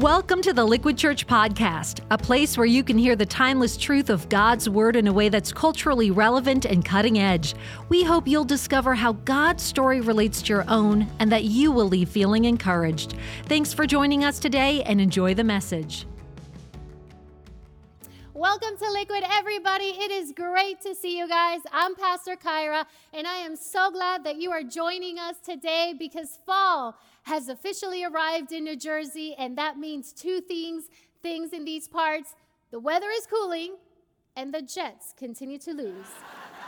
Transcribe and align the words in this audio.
Welcome 0.00 0.40
to 0.42 0.54
the 0.54 0.64
Liquid 0.64 0.96
Church 0.96 1.26
Podcast, 1.26 2.00
a 2.10 2.16
place 2.16 2.56
where 2.56 2.66
you 2.66 2.82
can 2.82 2.96
hear 2.96 3.14
the 3.14 3.26
timeless 3.26 3.76
truth 3.76 4.08
of 4.08 4.30
God's 4.30 4.66
Word 4.66 4.96
in 4.96 5.06
a 5.06 5.12
way 5.12 5.28
that's 5.28 5.52
culturally 5.52 6.10
relevant 6.10 6.64
and 6.64 6.82
cutting 6.82 7.18
edge. 7.18 7.54
We 7.90 8.02
hope 8.02 8.26
you'll 8.26 8.46
discover 8.46 8.94
how 8.94 9.12
God's 9.12 9.62
story 9.62 10.00
relates 10.00 10.40
to 10.40 10.54
your 10.54 10.64
own 10.68 11.06
and 11.18 11.30
that 11.30 11.44
you 11.44 11.70
will 11.70 11.84
leave 11.84 12.08
feeling 12.08 12.46
encouraged. 12.46 13.14
Thanks 13.44 13.74
for 13.74 13.86
joining 13.86 14.24
us 14.24 14.38
today 14.38 14.82
and 14.84 15.02
enjoy 15.02 15.34
the 15.34 15.44
message. 15.44 16.06
Welcome 18.32 18.78
to 18.78 18.90
Liquid, 18.90 19.22
everybody. 19.30 19.84
It 19.98 20.10
is 20.10 20.32
great 20.32 20.80
to 20.80 20.94
see 20.94 21.18
you 21.18 21.28
guys. 21.28 21.60
I'm 21.74 21.94
Pastor 21.94 22.36
Kyra, 22.36 22.86
and 23.12 23.26
I 23.26 23.36
am 23.36 23.54
so 23.54 23.90
glad 23.90 24.24
that 24.24 24.36
you 24.36 24.50
are 24.50 24.62
joining 24.62 25.18
us 25.18 25.36
today 25.44 25.94
because 25.98 26.38
fall 26.46 26.96
has 27.30 27.48
officially 27.48 28.02
arrived 28.02 28.50
in 28.50 28.64
New 28.64 28.74
Jersey, 28.74 29.36
and 29.38 29.56
that 29.56 29.78
means 29.78 30.12
two 30.12 30.40
things 30.40 30.88
things 31.22 31.52
in 31.52 31.64
these 31.64 31.86
parts. 31.86 32.34
The 32.72 32.80
weather 32.80 33.08
is 33.08 33.24
cooling, 33.26 33.76
and 34.34 34.52
the 34.52 34.62
Jets 34.62 35.14
continue 35.16 35.58
to 35.58 35.72
lose. 35.72 36.08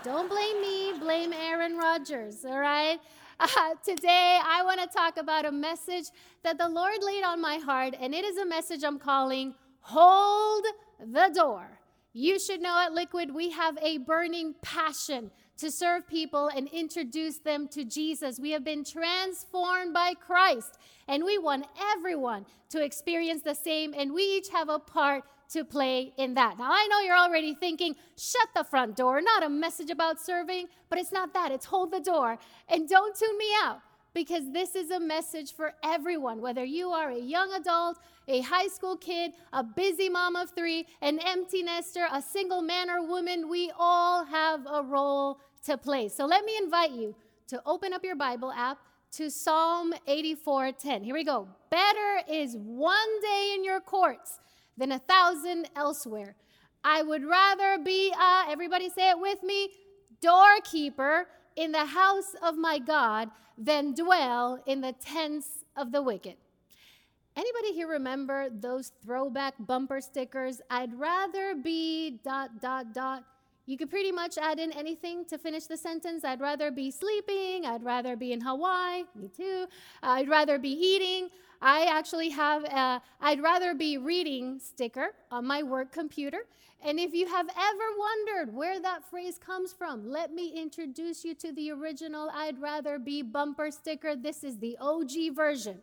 Don't 0.05 0.29
blame 0.29 0.61
me, 0.61 0.93
blame 1.01 1.33
Aaron 1.33 1.77
Rodgers, 1.77 2.45
all 2.45 2.61
right? 2.61 3.01
Uh, 3.41 3.49
today, 3.85 4.39
I 4.45 4.63
want 4.63 4.81
to 4.81 4.87
talk 4.87 5.17
about 5.17 5.47
a 5.47 5.51
message 5.51 6.05
that 6.45 6.59
the 6.59 6.69
Lord 6.69 7.03
laid 7.03 7.25
on 7.25 7.41
my 7.41 7.57
heart, 7.57 7.97
and 7.99 8.15
it 8.15 8.25
is 8.25 8.37
a 8.37 8.47
message 8.47 8.85
I'm 8.85 9.01
calling 9.01 9.55
Hold 9.81 10.65
the 11.01 11.29
door. 11.35 11.81
You 12.13 12.39
should 12.39 12.61
know 12.61 12.79
at 12.79 12.93
Liquid, 12.93 13.35
we 13.35 13.51
have 13.51 13.77
a 13.83 13.99
burning 13.99 14.55
passion 14.63 15.33
to 15.59 15.71
serve 15.71 16.07
people 16.07 16.49
and 16.49 16.69
introduce 16.69 17.39
them 17.39 17.69
to 17.69 17.85
Jesus. 17.85 18.39
We 18.39 18.51
have 18.51 18.65
been 18.65 18.85
transformed 18.85 19.95
by 19.95 20.15
Christ, 20.15 20.79
and 21.09 21.25
we 21.25 21.39
want 21.39 21.67
everyone 21.97 22.47
to 22.71 22.83
experience 22.83 23.43
the 23.43 23.55
same, 23.55 23.95
and 23.97 24.13
we 24.13 24.23
each 24.23 24.49
have 24.51 24.69
a 24.69 24.79
part 24.79 25.25
to 25.51 25.65
play 25.65 26.15
in 26.17 26.35
that. 26.35 26.59
Now, 26.59 26.71
I 26.71 26.89
know 26.91 27.01
you're 27.01 27.17
already 27.17 27.55
thinking, 27.55 27.95
shut 28.17 28.49
the 28.55 28.65
front 28.65 28.97
door, 28.97 29.21
not 29.21 29.43
a 29.43 29.49
message 29.49 29.91
about 29.91 30.21
serving, 30.21 30.69
but 30.89 30.99
it's 30.99 31.13
not 31.13 31.35
that. 31.35 31.53
It's 31.53 31.67
hold 31.67 31.93
the 31.93 32.01
door, 32.01 32.39
and 32.69 32.89
don't 32.89 33.15
tune 33.15 33.37
me 33.37 33.53
out 33.63 33.81
because 34.15 34.51
this 34.53 34.75
is 34.75 34.91
a 34.91 35.01
message 35.01 35.55
for 35.55 35.75
everyone, 35.83 36.41
whether 36.41 36.65
you 36.65 36.91
are 36.91 37.11
a 37.11 37.19
young 37.19 37.53
adult, 37.55 37.99
a 38.29 38.41
high 38.41 38.69
school 38.69 38.97
kid, 38.97 39.33
a 39.53 39.63
busy 39.63 40.09
mom 40.09 40.37
of 40.37 40.51
three, 40.51 40.87
an 41.01 41.19
empty 41.27 41.63
nester, 41.63 42.07
a 42.13 42.21
single 42.21 42.63
man 42.63 42.91
or 42.91 43.07
woman, 43.07 43.49
we 43.49 43.73
all 43.79 44.25
have 44.25 44.67
a 44.71 44.83
role 44.83 45.39
to 45.65 45.77
play. 45.77 46.09
So 46.09 46.27
let 46.27 46.45
me 46.45 46.57
invite 46.57 46.93
you 46.93 47.15
to 47.49 47.63
open 47.67 47.93
up 47.93 48.05
your 48.05 48.17
Bible 48.17 48.53
app 48.53 48.79
to 49.13 49.31
Psalm 49.31 49.93
84:10. 50.07 51.05
Here 51.05 51.15
we 51.15 51.25
go. 51.25 51.49
Better 51.71 52.23
is 52.31 52.57
one 52.57 53.21
day 53.21 53.53
in 53.55 53.65
your 53.65 53.81
courts 53.81 54.41
than 54.77 54.93
a 54.93 54.99
thousand 54.99 55.69
elsewhere. 55.77 56.35
I 56.85 57.03
would 57.03 57.25
rather 57.25 57.79
be 57.79 58.11
a, 58.11 58.51
everybody 58.51 58.89
say 58.89 59.11
it 59.11 59.21
with 59.21 59.43
me, 59.43 59.69
doorkeeper 60.21 61.29
in 61.57 61.73
the 61.73 61.85
house 61.85 62.35
of 62.43 62.57
my 62.57 62.79
God 62.79 63.31
than 63.59 63.95
dwell 63.95 64.63
in 64.67 64.81
the 64.81 64.93
tents 64.93 65.65
of 65.77 65.93
the 65.93 66.03
wicked. 66.03 66.37
Anybody 67.35 67.73
here 67.73 67.89
remember 67.89 68.51
those 68.51 68.93
throwback 69.03 69.55
bumper 69.59 70.01
stickers? 70.01 70.61
I'd 70.69 70.93
rather 70.99 71.55
be 71.55 72.21
dot 72.25 72.61
dot 72.61 72.93
dot. 72.93 73.25
You 73.65 73.79
could 73.79 73.91
pretty 73.91 74.13
much 74.13 74.39
add 74.39 74.59
in 74.59 74.73
anything 74.73 75.25
to 75.27 75.39
finish 75.39 75.67
the 75.67 75.77
sentence. 75.77 76.25
I'd 76.25 76.41
rather 76.41 76.71
be 76.71 76.91
sleeping. 76.91 77.65
I'd 77.65 77.85
rather 77.85 78.17
be 78.17 78.33
in 78.33 78.41
Hawaii. 78.41 79.05
Me 79.15 79.29
too. 79.29 79.67
Uh, 80.03 80.07
I'd 80.19 80.29
rather 80.29 80.59
be 80.59 80.71
eating. 80.71 81.31
I 81.65 81.85
actually 81.85 82.31
have 82.31 82.65
a 82.65 83.01
I'd 83.21 83.41
rather 83.41 83.73
be 83.73 83.97
reading 83.97 84.59
sticker 84.59 85.15
on 85.31 85.47
my 85.47 85.63
work 85.63 85.93
computer. 85.93 86.41
And 86.85 86.99
if 86.99 87.15
you 87.15 87.29
have 87.29 87.49
ever 87.49 87.85
wondered 87.97 88.53
where 88.53 88.81
that 88.81 89.09
phrase 89.09 89.39
comes 89.39 89.73
from, 89.73 90.11
let 90.11 90.33
me 90.33 90.53
introduce 90.61 91.25
you 91.25 91.35
to 91.37 91.53
the 91.53 91.71
original 91.71 92.29
I'd 92.35 92.61
rather 92.61 92.99
be 92.99 93.23
bumper 93.23 93.71
sticker. 93.71 94.17
This 94.17 94.43
is 94.43 94.59
the 94.59 94.77
OG 94.81 95.37
version. 95.37 95.79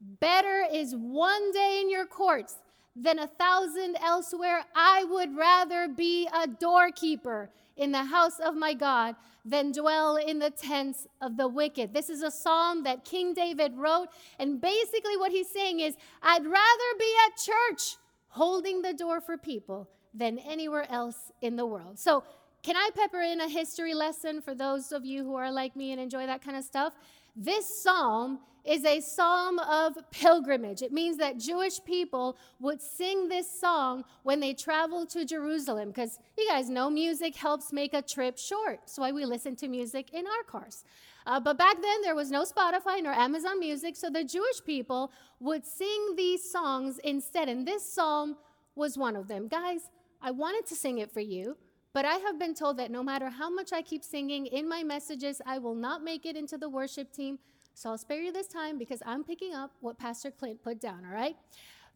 Better 0.00 0.66
is 0.72 0.96
one 0.96 1.52
day 1.52 1.78
in 1.80 1.88
your 1.88 2.06
courts 2.06 2.56
than 2.96 3.20
a 3.20 3.28
thousand 3.28 3.96
elsewhere. 4.02 4.64
I 4.74 5.04
would 5.04 5.36
rather 5.36 5.86
be 5.86 6.28
a 6.34 6.48
doorkeeper 6.48 7.50
in 7.76 7.92
the 7.92 8.04
house 8.04 8.38
of 8.38 8.56
my 8.56 8.74
God 8.74 9.16
than 9.44 9.72
dwell 9.72 10.16
in 10.16 10.38
the 10.38 10.50
tents 10.50 11.06
of 11.20 11.36
the 11.36 11.48
wicked. 11.48 11.92
This 11.92 12.08
is 12.08 12.22
a 12.22 12.30
psalm 12.30 12.84
that 12.84 13.04
King 13.04 13.34
David 13.34 13.74
wrote. 13.76 14.08
And 14.38 14.60
basically, 14.60 15.16
what 15.16 15.32
he's 15.32 15.50
saying 15.50 15.80
is, 15.80 15.96
I'd 16.22 16.44
rather 16.44 16.98
be 16.98 17.12
at 17.26 17.36
church 17.36 17.96
holding 18.28 18.82
the 18.82 18.94
door 18.94 19.20
for 19.20 19.36
people 19.36 19.88
than 20.14 20.38
anywhere 20.38 20.86
else 20.90 21.32
in 21.42 21.56
the 21.56 21.66
world. 21.66 21.98
So, 21.98 22.24
can 22.62 22.76
I 22.76 22.88
pepper 22.94 23.20
in 23.20 23.42
a 23.42 23.48
history 23.48 23.92
lesson 23.92 24.40
for 24.40 24.54
those 24.54 24.90
of 24.90 25.04
you 25.04 25.22
who 25.22 25.34
are 25.34 25.52
like 25.52 25.76
me 25.76 25.92
and 25.92 26.00
enjoy 26.00 26.26
that 26.26 26.42
kind 26.42 26.56
of 26.56 26.64
stuff? 26.64 26.94
This 27.36 27.82
psalm 27.82 28.38
is 28.64 28.84
a 28.84 29.00
psalm 29.00 29.58
of 29.58 29.98
pilgrimage. 30.10 30.82
It 30.82 30.92
means 30.92 31.18
that 31.18 31.38
Jewish 31.38 31.82
people 31.84 32.36
would 32.60 32.80
sing 32.80 33.28
this 33.28 33.50
song 33.60 34.04
when 34.22 34.40
they 34.40 34.54
traveled 34.54 35.10
to 35.10 35.24
Jerusalem 35.24 35.88
because 35.88 36.18
you 36.38 36.48
guys 36.48 36.70
know 36.70 36.88
music 36.88 37.36
helps 37.36 37.72
make 37.72 37.92
a 37.92 38.02
trip 38.02 38.38
short. 38.38 38.80
That's 38.80 38.98
why 38.98 39.12
we 39.12 39.24
listen 39.24 39.54
to 39.56 39.68
music 39.68 40.10
in 40.12 40.26
our 40.26 40.42
cars. 40.46 40.84
Uh, 41.26 41.40
but 41.40 41.56
back 41.56 41.80
then, 41.80 42.02
there 42.02 42.14
was 42.14 42.30
no 42.30 42.44
Spotify 42.44 43.02
nor 43.02 43.12
Amazon 43.12 43.58
Music, 43.58 43.96
so 43.96 44.10
the 44.10 44.24
Jewish 44.24 44.62
people 44.64 45.10
would 45.40 45.64
sing 45.64 46.14
these 46.16 46.50
songs 46.50 46.98
instead. 46.98 47.48
And 47.48 47.66
this 47.66 47.84
psalm 47.84 48.36
was 48.74 48.98
one 48.98 49.16
of 49.16 49.28
them. 49.28 49.48
Guys, 49.48 49.90
I 50.20 50.30
wanted 50.30 50.66
to 50.66 50.74
sing 50.74 50.98
it 50.98 51.10
for 51.10 51.20
you, 51.20 51.56
but 51.94 52.04
I 52.04 52.14
have 52.14 52.38
been 52.38 52.54
told 52.54 52.76
that 52.78 52.90
no 52.90 53.02
matter 53.02 53.30
how 53.30 53.48
much 53.48 53.72
I 53.72 53.80
keep 53.80 54.04
singing 54.04 54.46
in 54.46 54.68
my 54.68 54.82
messages, 54.82 55.40
I 55.46 55.58
will 55.58 55.74
not 55.74 56.02
make 56.02 56.26
it 56.26 56.36
into 56.36 56.58
the 56.58 56.68
worship 56.68 57.12
team. 57.12 57.38
So 57.74 57.90
I'll 57.90 57.98
spare 57.98 58.22
you 58.22 58.32
this 58.32 58.46
time 58.46 58.78
because 58.78 59.02
I'm 59.04 59.24
picking 59.24 59.54
up 59.54 59.72
what 59.80 59.98
Pastor 59.98 60.30
Clint 60.30 60.62
put 60.62 60.80
down, 60.80 61.04
all 61.04 61.12
right? 61.12 61.36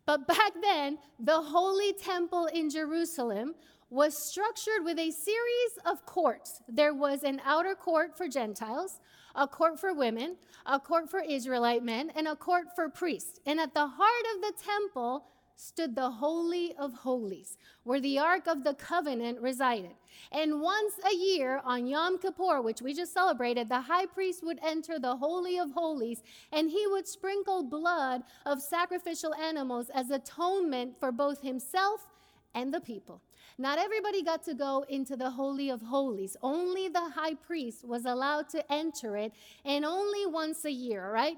But 0.06 0.26
back 0.26 0.52
then, 0.60 0.98
the 1.20 1.40
Holy 1.40 1.92
Temple 1.92 2.46
in 2.46 2.68
Jerusalem 2.68 3.54
was 3.90 4.16
structured 4.16 4.84
with 4.84 4.98
a 4.98 5.10
series 5.10 5.78
of 5.86 6.04
courts. 6.04 6.62
There 6.68 6.94
was 6.94 7.22
an 7.22 7.40
outer 7.44 7.74
court 7.74 8.16
for 8.16 8.28
Gentiles, 8.28 9.00
a 9.34 9.46
court 9.46 9.78
for 9.78 9.94
women, 9.94 10.36
a 10.66 10.80
court 10.80 11.08
for 11.10 11.20
Israelite 11.20 11.84
men, 11.84 12.10
and 12.14 12.28
a 12.28 12.36
court 12.36 12.66
for 12.74 12.88
priests. 12.88 13.38
And 13.46 13.60
at 13.60 13.72
the 13.72 13.86
heart 13.86 14.24
of 14.34 14.42
the 14.42 14.52
temple 14.62 15.24
stood 15.60 15.96
the 15.96 16.08
Holy 16.08 16.72
of 16.76 16.92
Holies, 16.92 17.58
where 17.82 18.00
the 18.00 18.16
Ark 18.16 18.46
of 18.46 18.62
the 18.62 18.74
Covenant 18.74 19.40
resided. 19.40 19.96
And 20.30 20.60
once 20.60 20.94
a 21.04 21.12
year 21.12 21.60
on 21.64 21.88
Yom 21.88 22.18
Kippur, 22.18 22.62
which 22.62 22.80
we 22.80 22.94
just 22.94 23.12
celebrated, 23.12 23.68
the 23.68 23.80
high 23.80 24.06
priest 24.06 24.44
would 24.44 24.60
enter 24.64 25.00
the 25.00 25.16
Holy 25.16 25.58
of 25.58 25.72
Holies 25.72 26.22
and 26.52 26.70
he 26.70 26.86
would 26.86 27.08
sprinkle 27.08 27.64
blood 27.64 28.22
of 28.46 28.62
sacrificial 28.62 29.34
animals 29.34 29.90
as 29.92 30.10
atonement 30.10 30.94
for 31.00 31.10
both 31.10 31.42
himself 31.42 32.06
and 32.54 32.72
the 32.72 32.80
people. 32.80 33.20
Not 33.58 33.80
everybody 33.80 34.22
got 34.22 34.44
to 34.44 34.54
go 34.54 34.84
into 34.88 35.16
the 35.16 35.30
Holy 35.30 35.70
of 35.70 35.82
Holies. 35.82 36.36
Only 36.40 36.86
the 36.86 37.10
high 37.10 37.34
priest 37.34 37.84
was 37.84 38.04
allowed 38.04 38.48
to 38.50 38.72
enter 38.72 39.16
it, 39.16 39.32
and 39.64 39.84
only 39.84 40.24
once 40.24 40.64
a 40.64 40.70
year, 40.70 41.10
right? 41.10 41.36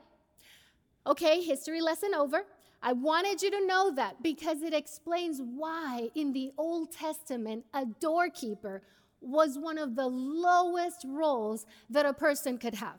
Okay, 1.07 1.41
history 1.41 1.81
lesson 1.81 2.15
over. 2.15 2.45
I 2.83 2.93
wanted 2.95 3.43
you 3.43 3.51
to 3.51 3.67
know 3.67 3.91
that 3.95 4.23
because 4.23 4.63
it 4.63 4.73
explains 4.73 5.41
why 5.43 6.09
in 6.15 6.33
the 6.33 6.53
Old 6.57 6.93
Testament 6.93 7.65
a 7.75 7.85
doorkeeper 7.85 8.83
was 9.21 9.59
one 9.59 9.77
of 9.77 9.97
the 9.97 10.07
lowest 10.07 11.05
roles 11.07 11.67
that 11.91 12.07
a 12.07 12.15
person 12.15 12.57
could 12.57 12.75
have. 12.75 12.97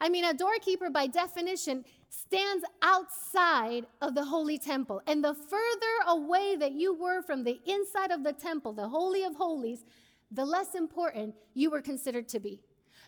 I 0.00 0.08
mean, 0.08 0.24
a 0.24 0.34
doorkeeper, 0.34 0.90
by 0.90 1.06
definition, 1.06 1.84
stands 2.08 2.64
outside 2.82 3.86
of 4.00 4.16
the 4.16 4.24
holy 4.24 4.58
temple. 4.58 5.00
And 5.06 5.22
the 5.22 5.34
further 5.34 5.96
away 6.08 6.56
that 6.56 6.72
you 6.72 6.92
were 6.92 7.22
from 7.22 7.44
the 7.44 7.60
inside 7.64 8.10
of 8.10 8.24
the 8.24 8.32
temple, 8.32 8.72
the 8.72 8.88
Holy 8.88 9.22
of 9.22 9.36
Holies, 9.36 9.84
the 10.32 10.44
less 10.44 10.74
important 10.74 11.36
you 11.54 11.70
were 11.70 11.80
considered 11.80 12.28
to 12.30 12.40
be. 12.40 12.60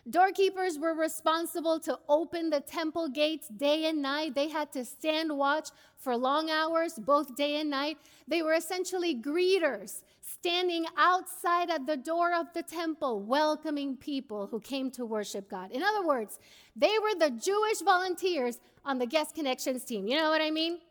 Doorkeepers 0.07 0.77
were 0.77 0.93
responsible 0.93 1.79
to 1.79 1.97
open 2.07 2.51
the 2.51 2.59
temple 2.59 3.09
gates 3.09 3.47
day 3.47 3.85
and 3.85 4.03
night. 4.03 4.35
They 4.35 4.49
had 4.49 4.71
to 4.73 4.85
stand 4.85 5.35
watch 5.35 5.69
for 5.97 6.15
long 6.15 6.51
hours, 6.51 6.93
both 6.93 7.35
day 7.35 7.59
and 7.59 7.71
night. 7.71 7.97
They 8.27 8.43
were 8.43 8.53
essentially 8.53 9.15
greeters, 9.19 10.03
standing 10.21 10.85
outside 10.95 11.71
at 11.71 11.87
the 11.87 11.97
door 11.97 12.33
of 12.35 12.53
the 12.53 12.61
temple, 12.61 13.21
welcoming 13.21 13.97
people 13.97 14.45
who 14.45 14.59
came 14.59 14.91
to 14.91 15.05
worship 15.07 15.49
God. 15.49 15.71
In 15.71 15.81
other 15.81 16.05
words, 16.05 16.37
they 16.75 16.99
were 17.01 17.15
the 17.17 17.31
Jewish 17.31 17.79
volunteers 17.81 18.59
on 18.83 18.99
the 18.99 19.07
guest 19.07 19.33
connections 19.33 19.83
team. 19.83 20.05
You 20.05 20.17
know 20.17 20.29
what 20.29 20.41
I 20.41 20.51
mean? 20.51 20.81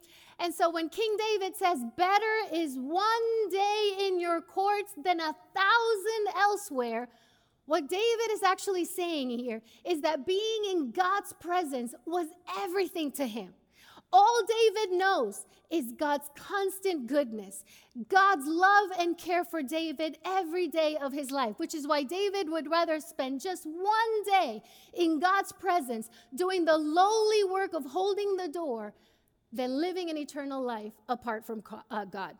And 0.40 0.52
so 0.52 0.68
when 0.70 0.88
King 0.88 1.16
David 1.16 1.54
says, 1.54 1.78
Better 1.96 2.36
is 2.52 2.76
one 2.76 3.50
day 3.50 3.92
in 4.00 4.18
your 4.18 4.40
courts 4.40 4.92
than 4.96 5.20
a 5.20 5.36
thousand 5.54 6.36
elsewhere, 6.36 7.08
what 7.66 7.88
David 7.88 8.30
is 8.32 8.42
actually 8.42 8.84
saying 8.84 9.30
here 9.30 9.62
is 9.84 10.00
that 10.02 10.26
being 10.26 10.64
in 10.70 10.90
God's 10.90 11.32
presence 11.34 11.94
was 12.06 12.26
everything 12.58 13.10
to 13.12 13.26
him. 13.26 13.54
All 14.12 14.42
David 14.46 14.96
knows 14.96 15.44
is 15.70 15.92
God's 15.98 16.28
constant 16.36 17.08
goodness, 17.08 17.64
God's 18.08 18.46
love 18.46 18.90
and 19.00 19.18
care 19.18 19.44
for 19.44 19.60
David 19.60 20.18
every 20.24 20.68
day 20.68 20.96
of 21.02 21.12
his 21.12 21.32
life, 21.32 21.58
which 21.58 21.74
is 21.74 21.88
why 21.88 22.04
David 22.04 22.48
would 22.48 22.70
rather 22.70 23.00
spend 23.00 23.40
just 23.40 23.66
one 23.66 24.24
day 24.24 24.62
in 24.92 25.18
God's 25.18 25.50
presence 25.50 26.10
doing 26.36 26.64
the 26.64 26.78
lowly 26.78 27.42
work 27.42 27.74
of 27.74 27.84
holding 27.86 28.36
the 28.36 28.46
door 28.46 28.94
than 29.52 29.80
living 29.80 30.10
an 30.10 30.16
eternal 30.16 30.62
life 30.62 30.92
apart 31.08 31.44
from 31.44 31.62
uh, 31.90 32.04
God. 32.04 32.36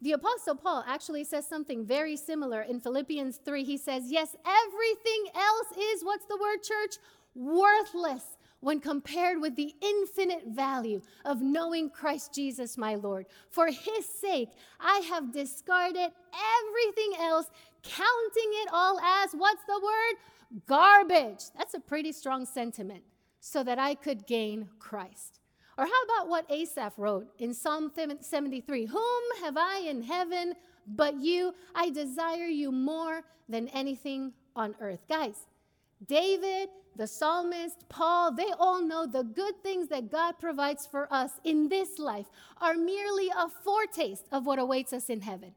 The 0.00 0.12
Apostle 0.12 0.54
Paul 0.54 0.84
actually 0.86 1.24
says 1.24 1.46
something 1.46 1.84
very 1.84 2.16
similar 2.16 2.62
in 2.62 2.80
Philippians 2.80 3.38
3. 3.44 3.64
He 3.64 3.76
says, 3.76 4.04
Yes, 4.06 4.36
everything 4.46 5.24
else 5.34 5.72
is, 5.76 6.04
what's 6.04 6.26
the 6.26 6.38
word, 6.40 6.62
church? 6.62 6.96
Worthless 7.34 8.38
when 8.60 8.80
compared 8.80 9.40
with 9.40 9.54
the 9.56 9.74
infinite 9.80 10.48
value 10.48 11.00
of 11.24 11.40
knowing 11.40 11.90
Christ 11.90 12.34
Jesus, 12.34 12.76
my 12.76 12.96
Lord. 12.96 13.26
For 13.50 13.68
his 13.68 14.06
sake, 14.06 14.50
I 14.80 14.98
have 15.08 15.32
discarded 15.32 16.10
everything 16.58 17.12
else, 17.20 17.46
counting 17.82 18.50
it 18.62 18.68
all 18.72 18.98
as 18.98 19.32
what's 19.32 19.62
the 19.66 19.80
word? 19.82 20.62
Garbage. 20.66 21.44
That's 21.56 21.74
a 21.74 21.80
pretty 21.80 22.12
strong 22.12 22.46
sentiment, 22.46 23.04
so 23.40 23.62
that 23.62 23.78
I 23.78 23.94
could 23.94 24.26
gain 24.26 24.68
Christ. 24.78 25.37
Or 25.78 25.84
how 25.84 26.02
about 26.02 26.28
what 26.28 26.50
Asaph 26.50 26.94
wrote 26.96 27.28
in 27.38 27.54
Psalm 27.54 27.92
73? 28.20 28.86
Whom 28.86 29.22
have 29.42 29.56
I 29.56 29.84
in 29.88 30.02
heaven 30.02 30.54
but 30.88 31.14
you? 31.20 31.54
I 31.72 31.90
desire 31.90 32.48
you 32.48 32.72
more 32.72 33.22
than 33.48 33.68
anything 33.68 34.32
on 34.56 34.74
earth. 34.80 34.98
Guys, 35.08 35.46
David, 36.04 36.68
the 36.96 37.06
psalmist, 37.06 37.88
Paul, 37.88 38.32
they 38.32 38.52
all 38.58 38.82
know 38.82 39.06
the 39.06 39.22
good 39.22 39.62
things 39.62 39.86
that 39.88 40.10
God 40.10 40.40
provides 40.40 40.84
for 40.84 41.06
us 41.14 41.30
in 41.44 41.68
this 41.68 42.00
life 42.00 42.26
are 42.60 42.74
merely 42.74 43.28
a 43.28 43.48
foretaste 43.48 44.26
of 44.32 44.46
what 44.46 44.58
awaits 44.58 44.92
us 44.92 45.08
in 45.08 45.20
heaven. 45.20 45.52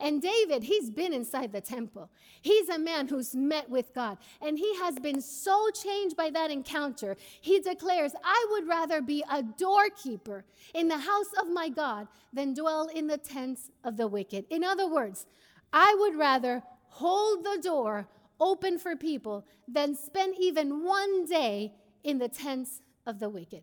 And 0.00 0.22
David, 0.22 0.62
he's 0.62 0.90
been 0.90 1.12
inside 1.12 1.52
the 1.52 1.60
temple. 1.60 2.10
He's 2.40 2.68
a 2.68 2.78
man 2.78 3.08
who's 3.08 3.34
met 3.34 3.68
with 3.68 3.94
God, 3.94 4.18
and 4.40 4.58
he 4.58 4.76
has 4.76 4.98
been 4.98 5.20
so 5.20 5.70
changed 5.70 6.16
by 6.16 6.30
that 6.30 6.50
encounter. 6.50 7.16
He 7.40 7.60
declares, 7.60 8.12
I 8.24 8.46
would 8.50 8.68
rather 8.68 9.00
be 9.00 9.24
a 9.30 9.42
doorkeeper 9.42 10.44
in 10.74 10.88
the 10.88 10.98
house 10.98 11.32
of 11.40 11.50
my 11.50 11.68
God 11.68 12.08
than 12.32 12.54
dwell 12.54 12.88
in 12.94 13.06
the 13.06 13.18
tents 13.18 13.70
of 13.84 13.96
the 13.96 14.06
wicked. 14.06 14.44
In 14.50 14.62
other 14.64 14.88
words, 14.88 15.26
I 15.72 15.96
would 15.98 16.16
rather 16.16 16.62
hold 16.88 17.44
the 17.44 17.60
door 17.62 18.08
open 18.40 18.78
for 18.78 18.96
people 18.96 19.44
than 19.66 19.94
spend 19.94 20.36
even 20.38 20.84
one 20.84 21.26
day 21.26 21.72
in 22.04 22.18
the 22.18 22.28
tents 22.28 22.80
of 23.06 23.18
the 23.18 23.28
wicked. 23.28 23.62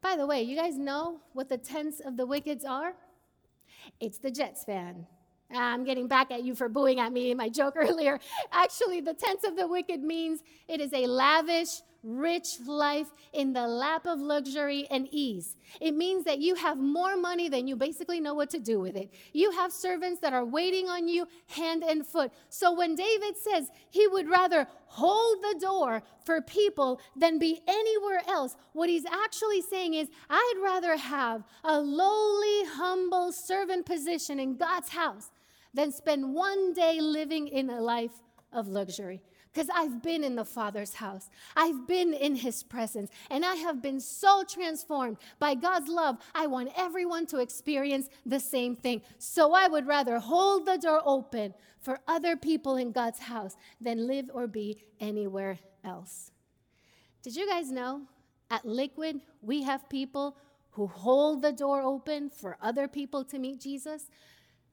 By 0.00 0.16
the 0.16 0.26
way, 0.26 0.42
you 0.42 0.56
guys 0.56 0.76
know 0.76 1.20
what 1.32 1.48
the 1.48 1.58
tents 1.58 2.00
of 2.00 2.16
the 2.16 2.26
wicked 2.26 2.64
are? 2.64 2.94
It's 4.00 4.18
the 4.18 4.30
Jets 4.30 4.64
fan. 4.64 5.06
Ah, 5.54 5.72
I'm 5.72 5.84
getting 5.84 6.08
back 6.08 6.30
at 6.30 6.44
you 6.44 6.54
for 6.54 6.68
booing 6.68 6.98
at 6.98 7.12
me 7.12 7.30
in 7.30 7.36
my 7.36 7.48
joke 7.48 7.74
earlier. 7.76 8.18
Actually, 8.52 9.00
the 9.00 9.14
tents 9.14 9.44
of 9.44 9.56
the 9.56 9.66
wicked 9.66 10.02
means 10.02 10.40
it 10.68 10.80
is 10.80 10.92
a 10.92 11.06
lavish, 11.06 11.82
rich 12.02 12.58
life 12.66 13.08
in 13.32 13.52
the 13.52 13.66
lap 13.66 14.06
of 14.06 14.20
luxury 14.20 14.86
and 14.90 15.08
ease. 15.10 15.56
It 15.80 15.94
means 15.94 16.24
that 16.24 16.38
you 16.38 16.54
have 16.56 16.78
more 16.78 17.16
money 17.16 17.48
than 17.48 17.68
you 17.68 17.76
basically 17.76 18.20
know 18.20 18.34
what 18.34 18.50
to 18.50 18.58
do 18.58 18.80
with 18.80 18.96
it. 18.96 19.12
You 19.32 19.52
have 19.52 19.72
servants 19.72 20.20
that 20.20 20.32
are 20.32 20.44
waiting 20.44 20.88
on 20.88 21.08
you 21.08 21.26
hand 21.48 21.84
and 21.84 22.06
foot. 22.06 22.32
So 22.48 22.72
when 22.72 22.94
David 22.94 23.36
says 23.36 23.70
he 23.90 24.06
would 24.08 24.28
rather 24.28 24.66
hold 24.86 25.42
the 25.42 25.58
door 25.60 26.02
for 26.24 26.40
people 26.42 27.00
than 27.16 27.38
be 27.38 27.60
anywhere 27.68 28.22
else, 28.28 28.56
what 28.72 28.88
he's 28.88 29.06
actually 29.06 29.62
saying 29.62 29.94
is, 29.94 30.08
I'd 30.28 30.60
rather 30.62 30.96
have 30.96 31.44
a 31.64 31.80
lowly, 31.80 32.64
humble 32.66 33.32
servant 33.32 33.86
position 33.86 34.40
in 34.40 34.56
God's 34.56 34.88
house 34.88 35.30
than 35.72 35.92
spend 35.92 36.34
one 36.34 36.72
day 36.74 37.00
living 37.00 37.48
in 37.48 37.70
a 37.70 37.80
life 37.80 38.12
of 38.52 38.68
luxury 38.68 39.22
because 39.52 39.68
I've 39.74 40.02
been 40.02 40.24
in 40.24 40.34
the 40.34 40.44
Father's 40.44 40.94
house. 40.94 41.28
I've 41.56 41.86
been 41.86 42.14
in 42.14 42.36
His 42.36 42.62
presence, 42.62 43.10
and 43.30 43.44
I 43.44 43.56
have 43.56 43.82
been 43.82 44.00
so 44.00 44.44
transformed 44.48 45.18
by 45.38 45.54
God's 45.54 45.88
love. 45.88 46.16
I 46.34 46.46
want 46.46 46.70
everyone 46.76 47.26
to 47.26 47.38
experience 47.38 48.08
the 48.24 48.40
same 48.40 48.76
thing. 48.76 49.02
So 49.18 49.52
I 49.52 49.68
would 49.68 49.86
rather 49.86 50.18
hold 50.18 50.66
the 50.66 50.78
door 50.78 51.02
open 51.04 51.54
for 51.80 51.98
other 52.08 52.36
people 52.36 52.76
in 52.76 52.92
God's 52.92 53.18
house 53.18 53.56
than 53.80 54.06
live 54.06 54.30
or 54.32 54.46
be 54.46 54.78
anywhere 55.00 55.58
else. 55.84 56.30
Did 57.22 57.36
you 57.36 57.48
guys 57.48 57.70
know 57.70 58.02
at 58.50 58.64
Liquid, 58.64 59.20
we 59.42 59.62
have 59.62 59.88
people 59.88 60.36
who 60.72 60.86
hold 60.86 61.42
the 61.42 61.52
door 61.52 61.82
open 61.82 62.30
for 62.30 62.56
other 62.62 62.88
people 62.88 63.24
to 63.24 63.38
meet 63.38 63.60
Jesus? 63.60 64.08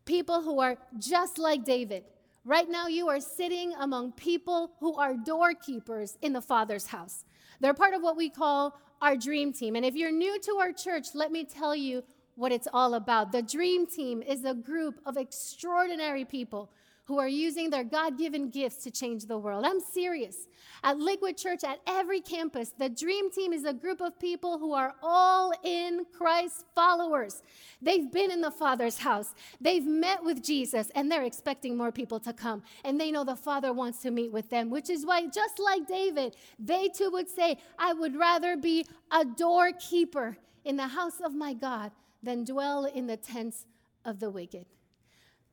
People 0.05 0.41
who 0.41 0.59
are 0.59 0.77
just 0.97 1.37
like 1.37 1.65
David 1.65 2.05
Right 2.45 2.69
now, 2.69 2.88
you 2.88 3.09
are 3.09 3.19
sitting 3.19 3.74
among 3.80 4.13
people 4.13 4.71
who 4.80 4.95
are 4.95 5.13
doorkeepers 5.13 6.18
in 6.21 6.33
the 6.33 6.41
Father's 6.41 6.88
house. 6.88 7.25
They're 7.59 7.74
part 7.74 7.94
of 7.94 8.01
what 8.01 8.15
we 8.15 8.30
call 8.30 8.80
our 9.01 9.18
dream 9.18 9.51
team. 9.51 9.75
And 9.75 9.86
if 9.86 9.95
you're 9.95 10.12
new 10.12 10.39
to 10.41 10.57
our 10.59 10.71
church, 10.71 11.07
let 11.13 11.31
me 11.31 11.44
tell 11.44 11.75
you 11.75 12.03
what 12.36 12.53
it's 12.53 12.68
all 12.71 12.94
about. 12.94 13.33
The 13.33 13.41
dream 13.41 13.86
team 13.86 14.21
is 14.21 14.45
a 14.45 14.53
group 14.53 15.01
of 15.06 15.18
extraordinary 15.18 16.24
people 16.24 16.71
who 17.09 17.17
are 17.17 17.27
using 17.27 17.71
their 17.71 17.83
God 17.83 18.19
given 18.19 18.51
gifts 18.51 18.83
to 18.83 18.91
change 18.91 19.25
the 19.25 19.38
world. 19.39 19.65
I'm 19.65 19.79
serious. 19.79 20.47
At 20.83 21.00
Liquid 21.00 21.38
Church, 21.38 21.63
at 21.63 21.79
every 21.88 22.21
campus, 22.21 22.69
the 22.77 22.88
Dream 22.88 23.31
Team 23.31 23.51
is 23.51 23.65
a 23.65 23.73
group 23.73 24.00
of 24.00 24.19
people 24.19 24.59
who 24.59 24.73
are 24.73 24.94
all 25.01 25.51
in 25.63 26.06
Christ 26.15 26.65
followers. 26.75 27.41
They've 27.81 28.11
been 28.11 28.29
in 28.29 28.41
the 28.41 28.51
Father's 28.51 29.00
house, 29.00 29.33
they've 29.59 29.85
met 29.85 30.23
with 30.23 30.44
Jesus, 30.44 30.91
and 30.94 31.11
they're 31.11 31.23
expecting 31.23 31.75
more 31.75 31.91
people 31.91 32.19
to 32.19 32.31
come. 32.31 32.61
And 32.85 33.01
they 33.01 33.09
know 33.09 33.23
the 33.23 33.35
Father 33.35 33.73
wants 33.73 34.03
to 34.03 34.11
meet 34.11 34.31
with 34.31 34.51
them, 34.51 34.69
which 34.69 34.91
is 34.91 35.03
why, 35.03 35.25
just 35.25 35.57
like 35.57 35.88
David, 35.88 36.35
they 36.59 36.89
too 36.89 37.09
would 37.09 37.27
say, 37.27 37.57
I 37.79 37.94
would 37.94 38.15
rather 38.15 38.56
be 38.56 38.85
a 39.09 39.25
doorkeeper 39.25 40.38
in 40.63 40.77
the 40.77 40.89
house 40.89 41.21
of 41.25 41.33
my 41.33 41.56
God 41.56 41.91
than 42.21 42.44
dwell 42.44 42.85
in 42.85 43.07
the 43.07 43.17
tents 43.17 43.65
of 44.06 44.19
the 44.19 44.29
wicked. 44.29 44.67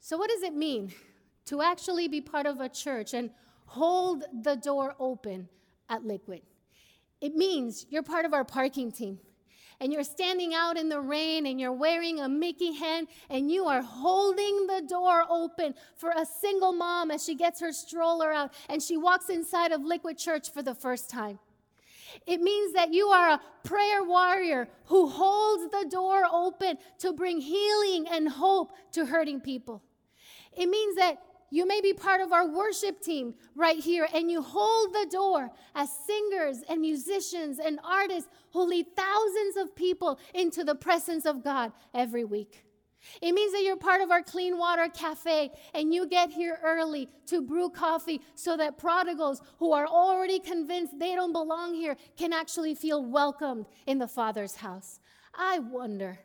So, 0.01 0.19
what 0.19 0.29
does 0.29 0.43
it 0.43 0.55
mean 0.55 0.93
to 1.47 1.63
actually 1.63 2.09
be 2.09 2.21
part 2.21 2.47
of 2.47 2.61
a 2.61 2.69
church 2.69 3.15
and 3.15 3.31
hold 3.67 4.25
the 4.43 4.57
door 4.57 4.95
open 4.99 5.49
at 5.89 6.05
Liquid. 6.05 6.43
It 7.21 7.35
means 7.35 7.87
you're 7.89 8.03
part 8.03 8.25
of 8.25 8.35
our 8.35 8.45
parking 8.45 8.93
team 8.93 9.19
and 9.81 9.93
you're 9.93 10.05
standing 10.05 10.55
out 10.55 10.77
in 10.77 10.89
the 10.89 11.01
rain 11.01 11.47
and 11.47 11.61
you're 11.61 11.73
wearing 11.73 12.21
a 12.21 12.29
Mickey 12.29 12.73
hen 12.73 13.07
and 13.31 13.51
you 13.51 13.67
are 13.67 13.83
holding 13.83 14.67
the 14.67 14.83
door 14.89 15.25
open 15.29 15.75
for 15.97 16.11
a 16.11 16.25
single 16.25 16.73
mom 16.73 17.11
as 17.11 17.25
she 17.25 17.35
gets 17.35 17.61
her 17.61 17.73
stroller 17.73 18.33
out 18.33 18.53
and 18.69 18.83
she 18.83 18.97
walks 18.97 19.29
inside 19.29 19.73
of 19.73 19.83
Liquid 19.83 20.19
Church 20.19 20.51
for 20.51 20.63
the 20.63 20.75
first 20.75 21.11
time. 21.11 21.39
It 22.27 22.41
means 22.41 22.73
that 22.75 22.93
you 22.93 23.09
are 23.09 23.31
a 23.31 23.41
prayer 23.65 24.03
warrior 24.03 24.69
who 24.87 25.09
holds 25.09 25.71
the 25.71 25.87
door 25.91 26.23
open 26.31 26.79
to 27.01 27.13
bring 27.13 27.41
healing 27.41 28.07
and 28.11 28.29
hope 28.29 28.73
to 28.93 29.05
hurting 29.05 29.41
people. 29.41 29.83
It 30.57 30.69
means 30.69 30.97
that 30.97 31.19
you 31.51 31.67
may 31.67 31.81
be 31.81 31.93
part 31.93 32.21
of 32.21 32.33
our 32.33 32.47
worship 32.47 33.01
team 33.01 33.35
right 33.55 33.79
here, 33.79 34.09
and 34.13 34.31
you 34.31 34.43
hold 34.43 34.93
the 34.93 35.07
door 35.11 35.51
as 35.75 35.91
singers 36.07 36.63
and 36.69 36.81
musicians 36.81 37.59
and 37.59 37.79
artists 37.85 38.29
who 38.53 38.65
lead 38.65 38.87
thousands 38.97 39.57
of 39.57 39.75
people 39.77 40.19
into 40.35 40.65
the 40.65 40.75
presence 40.75 41.25
of 41.25 41.45
God 41.45 41.73
every 41.95 42.25
week. 42.25 42.65
It 43.23 43.33
means 43.33 43.53
that 43.53 43.63
you're 43.63 43.77
part 43.77 44.01
of 44.01 44.11
our 44.11 44.23
clean 44.23 44.59
water 44.59 44.89
cafe 44.89 45.53
and 45.75 45.95
you 45.95 46.09
get 46.09 46.31
here 46.31 46.59
early 46.65 47.09
to 47.27 47.41
brew 47.41 47.71
coffee 47.71 48.21
so 48.35 48.57
that 48.57 48.79
prodigals 48.79 49.41
who 49.59 49.73
are 49.73 49.87
already 49.87 50.41
convinced 50.41 50.99
they 50.99 51.15
don't 51.15 51.33
belong 51.33 51.75
here 51.75 51.97
can 52.17 52.33
actually 52.33 52.75
feel 52.75 53.05
welcomed 53.05 53.67
in 53.87 53.99
the 53.99 54.09
Father's 54.09 54.57
house. 54.57 54.99
I 55.35 55.61
wonder 55.61 56.19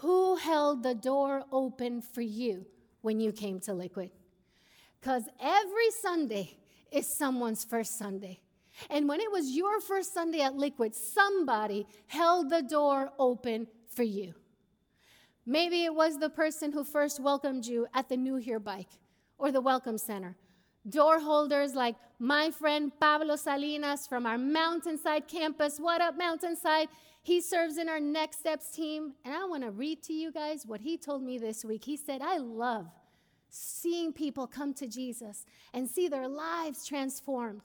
who 0.00 0.36
held 0.36 0.82
the 0.82 0.94
door 0.94 1.44
open 1.50 2.02
for 2.02 2.20
you 2.20 2.66
when 3.00 3.20
you 3.20 3.32
came 3.32 3.60
to 3.60 3.72
Liquid? 3.72 4.10
Because 5.00 5.24
every 5.40 5.90
Sunday 6.02 6.56
is 6.90 7.06
someone's 7.06 7.64
first 7.64 7.98
Sunday. 7.98 8.40
And 8.90 9.08
when 9.08 9.20
it 9.20 9.30
was 9.30 9.50
your 9.50 9.80
first 9.80 10.12
Sunday 10.12 10.40
at 10.40 10.56
Liquid, 10.56 10.94
somebody 10.94 11.86
held 12.06 12.50
the 12.50 12.62
door 12.62 13.10
open 13.18 13.66
for 13.88 14.02
you. 14.02 14.34
Maybe 15.46 15.84
it 15.84 15.94
was 15.94 16.18
the 16.18 16.28
person 16.28 16.72
who 16.72 16.84
first 16.84 17.20
welcomed 17.20 17.66
you 17.66 17.86
at 17.94 18.08
the 18.08 18.16
New 18.16 18.36
Here 18.36 18.58
bike 18.58 18.90
or 19.38 19.52
the 19.52 19.60
Welcome 19.60 19.96
Center. 19.96 20.36
Door 20.88 21.20
holders 21.20 21.74
like 21.74 21.96
my 22.18 22.50
friend 22.50 22.92
Pablo 23.00 23.36
Salinas 23.36 24.06
from 24.06 24.26
our 24.26 24.38
Mountainside 24.38 25.28
campus. 25.28 25.78
What 25.78 26.00
up, 26.00 26.16
Mountainside? 26.16 26.88
He 27.22 27.40
serves 27.40 27.76
in 27.76 27.88
our 27.88 28.00
Next 28.00 28.38
Steps 28.38 28.70
team. 28.70 29.14
And 29.24 29.34
I 29.34 29.44
want 29.46 29.64
to 29.64 29.70
read 29.70 30.02
to 30.04 30.12
you 30.12 30.30
guys 30.30 30.64
what 30.66 30.80
he 30.80 30.96
told 30.96 31.22
me 31.22 31.38
this 31.38 31.64
week. 31.64 31.84
He 31.84 31.96
said, 31.96 32.22
I 32.22 32.38
love 32.38 32.86
seeing 33.56 34.12
people 34.12 34.46
come 34.46 34.74
to 34.74 34.86
Jesus 34.86 35.44
and 35.72 35.88
see 35.88 36.08
their 36.08 36.28
lives 36.28 36.86
transformed. 36.86 37.62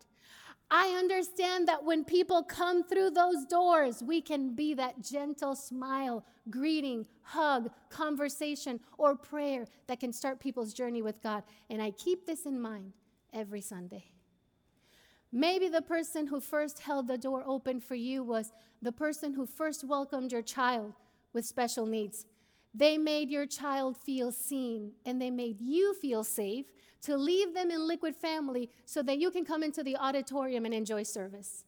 I 0.74 0.88
understand 0.98 1.68
that 1.68 1.84
when 1.84 2.06
people 2.06 2.44
come 2.44 2.86
through 2.86 3.10
those 3.10 3.46
doors, 3.46 4.02
we 4.02 4.22
can 4.22 4.56
be 4.56 4.74
that 4.76 5.04
gentle 5.04 5.54
smile, 5.54 6.24
greeting, 6.50 7.06
hug, 7.24 7.70
conversation, 7.90 8.80
or 8.98 9.18
prayer 9.18 9.68
that 9.88 10.00
can 10.00 10.14
start 10.14 10.40
people's 10.40 10.74
journey 10.74 11.02
with 11.02 11.22
God. 11.22 11.44
And 11.70 11.82
I 11.82 11.92
keep 11.92 12.26
this 12.26 12.46
in 12.46 12.62
mind 12.62 12.94
every 13.34 13.60
Sunday. 13.60 14.06
Maybe 15.34 15.68
the 15.68 15.82
person 15.82 16.28
who 16.28 16.40
first 16.40 16.80
held 16.80 17.08
the 17.08 17.18
door 17.18 17.44
open 17.46 17.82
for 17.82 17.96
you 17.96 18.24
was 18.24 18.54
the 18.82 18.92
person 18.94 19.34
who 19.34 19.46
first 19.46 19.84
welcomed 19.84 20.32
your 20.32 20.42
child 20.42 20.94
with 21.34 21.46
special 21.46 21.86
needs. 21.86 22.26
They 22.74 22.98
made 22.98 23.30
your 23.30 23.46
child 23.46 23.98
feel 23.98 24.32
seen 24.32 24.94
and 25.06 25.22
they 25.22 25.30
made 25.30 25.60
you 25.60 25.94
feel 25.94 26.24
safe 26.24 26.66
to 27.02 27.18
leave 27.18 27.54
them 27.54 27.72
in 27.72 27.88
Liquid 27.88 28.16
Family 28.16 28.70
so 28.86 29.02
that 29.04 29.18
you 29.18 29.32
can 29.32 29.44
come 29.44 29.64
into 29.64 29.84
the 29.84 29.98
auditorium 29.98 30.66
and 30.66 30.74
enjoy 30.74 31.04
service. 31.04 31.64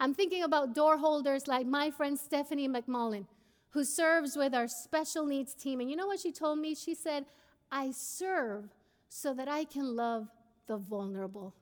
I'm 0.00 0.14
thinking 0.14 0.42
about 0.42 0.74
door 0.74 0.98
holders 0.98 1.46
like 1.46 1.66
my 1.66 1.90
friend 1.90 2.18
Stephanie 2.18 2.68
McMullen, 2.68 3.26
who 3.70 3.84
serves 3.84 4.36
with 4.36 4.54
our 4.54 4.68
special 4.68 5.24
needs 5.24 5.54
team. 5.54 5.80
And 5.80 5.88
you 5.88 5.96
know 5.96 6.06
what 6.06 6.20
she 6.20 6.32
told 6.32 6.58
me? 6.58 6.74
She 6.74 6.94
said, 6.94 7.24
I 7.70 7.92
serve 7.92 8.74
so 9.08 9.32
that 9.34 9.48
I 9.48 9.64
can 9.64 9.96
love 9.96 10.28
the 10.66 10.76
vulnerable. 10.76 11.54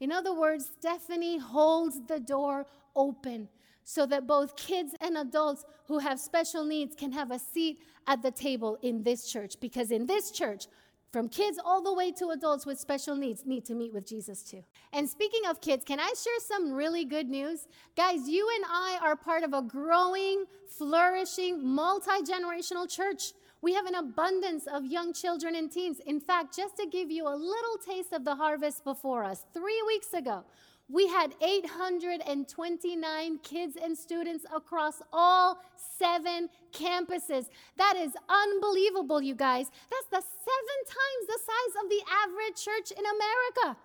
In 0.00 0.10
other 0.10 0.34
words, 0.34 0.70
Stephanie 0.78 1.38
holds 1.38 2.00
the 2.06 2.20
door 2.20 2.66
open 2.96 3.48
so 3.84 4.06
that 4.06 4.26
both 4.26 4.56
kids 4.56 4.94
and 5.00 5.16
adults 5.16 5.64
who 5.86 5.98
have 5.98 6.18
special 6.18 6.64
needs 6.64 6.96
can 6.96 7.12
have 7.12 7.30
a 7.30 7.38
seat 7.38 7.78
at 8.06 8.22
the 8.22 8.30
table 8.30 8.78
in 8.82 9.02
this 9.02 9.30
church. 9.30 9.54
Because 9.60 9.90
in 9.90 10.06
this 10.06 10.30
church, 10.30 10.66
from 11.12 11.28
kids 11.28 11.60
all 11.64 11.80
the 11.80 11.94
way 11.94 12.10
to 12.10 12.30
adults 12.30 12.66
with 12.66 12.80
special 12.80 13.14
needs 13.14 13.46
need 13.46 13.64
to 13.66 13.74
meet 13.74 13.92
with 13.92 14.04
Jesus 14.04 14.42
too. 14.42 14.64
And 14.92 15.08
speaking 15.08 15.42
of 15.48 15.60
kids, 15.60 15.84
can 15.84 16.00
I 16.00 16.12
share 16.20 16.40
some 16.40 16.72
really 16.72 17.04
good 17.04 17.28
news? 17.28 17.68
Guys, 17.96 18.28
you 18.28 18.50
and 18.56 18.64
I 18.68 18.98
are 19.00 19.14
part 19.14 19.44
of 19.44 19.52
a 19.52 19.62
growing, 19.62 20.44
flourishing, 20.66 21.64
multi 21.64 22.10
generational 22.22 22.90
church. 22.90 23.32
We 23.62 23.74
have 23.74 23.86
an 23.86 23.94
abundance 23.94 24.66
of 24.66 24.84
young 24.84 25.12
children 25.12 25.54
and 25.54 25.70
teens. 25.70 26.00
In 26.04 26.20
fact, 26.20 26.56
just 26.56 26.76
to 26.78 26.86
give 26.86 27.12
you 27.12 27.28
a 27.28 27.36
little 27.36 27.78
taste 27.86 28.12
of 28.12 28.24
the 28.24 28.34
harvest 28.34 28.82
before 28.82 29.22
us, 29.22 29.44
three 29.54 29.82
weeks 29.86 30.12
ago, 30.14 30.44
we 30.88 31.08
had 31.08 31.34
829 31.40 33.38
kids 33.38 33.76
and 33.82 33.96
students 33.96 34.44
across 34.54 35.00
all 35.12 35.58
seven 35.98 36.50
campuses. 36.72 37.46
That 37.76 37.96
is 37.96 38.12
unbelievable, 38.28 39.22
you 39.22 39.34
guys. 39.34 39.70
That's 39.90 40.08
the 40.10 40.20
seven 40.20 40.84
times 40.86 41.26
the 41.26 41.38
size 41.38 41.74
of 41.82 41.90
the 41.90 42.02
average 42.22 42.62
church 42.62 42.90
in 42.90 43.04
America. 43.04 43.78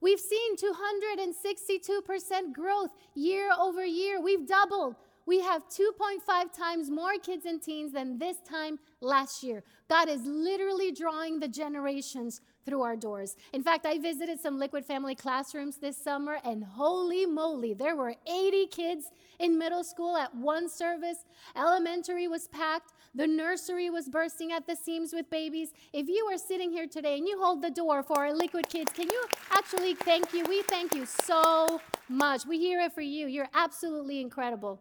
We've 0.00 0.20
seen 0.20 0.56
262% 0.56 2.52
growth 2.52 2.90
year 3.14 3.50
over 3.58 3.84
year. 3.84 4.20
We've 4.20 4.46
doubled. 4.46 4.96
We 5.26 5.40
have 5.40 5.68
2.5 5.68 6.56
times 6.56 6.88
more 6.88 7.18
kids 7.20 7.46
and 7.46 7.60
teens 7.60 7.92
than 7.92 8.16
this 8.16 8.36
time 8.48 8.78
last 9.00 9.42
year. 9.42 9.64
God 9.88 10.08
is 10.08 10.24
literally 10.24 10.92
drawing 10.92 11.40
the 11.40 11.48
generations 11.48 12.40
through 12.64 12.82
our 12.82 12.94
doors. 12.94 13.36
In 13.52 13.62
fact, 13.64 13.86
I 13.86 13.98
visited 13.98 14.38
some 14.38 14.58
Liquid 14.58 14.84
Family 14.84 15.16
classrooms 15.16 15.78
this 15.78 15.96
summer, 15.96 16.38
and 16.44 16.62
holy 16.62 17.26
moly, 17.26 17.74
there 17.74 17.96
were 17.96 18.14
80 18.24 18.66
kids 18.68 19.06
in 19.40 19.58
middle 19.58 19.82
school 19.82 20.16
at 20.16 20.32
one 20.32 20.68
service. 20.68 21.24
Elementary 21.56 22.28
was 22.28 22.46
packed. 22.46 22.92
The 23.14 23.26
nursery 23.26 23.90
was 23.90 24.08
bursting 24.08 24.52
at 24.52 24.68
the 24.68 24.76
seams 24.76 25.12
with 25.12 25.28
babies. 25.28 25.72
If 25.92 26.06
you 26.06 26.28
are 26.30 26.38
sitting 26.38 26.70
here 26.70 26.86
today 26.86 27.18
and 27.18 27.26
you 27.26 27.36
hold 27.40 27.62
the 27.62 27.70
door 27.70 28.04
for 28.04 28.18
our 28.18 28.32
Liquid 28.32 28.68
kids, 28.68 28.92
can 28.92 29.10
you 29.10 29.24
actually 29.50 29.94
thank 29.94 30.32
you? 30.32 30.44
We 30.44 30.62
thank 30.62 30.94
you 30.94 31.04
so 31.04 31.80
much. 32.08 32.46
We 32.46 32.58
hear 32.58 32.80
it 32.80 32.92
for 32.92 33.00
you. 33.00 33.26
You're 33.26 33.50
absolutely 33.54 34.20
incredible. 34.20 34.80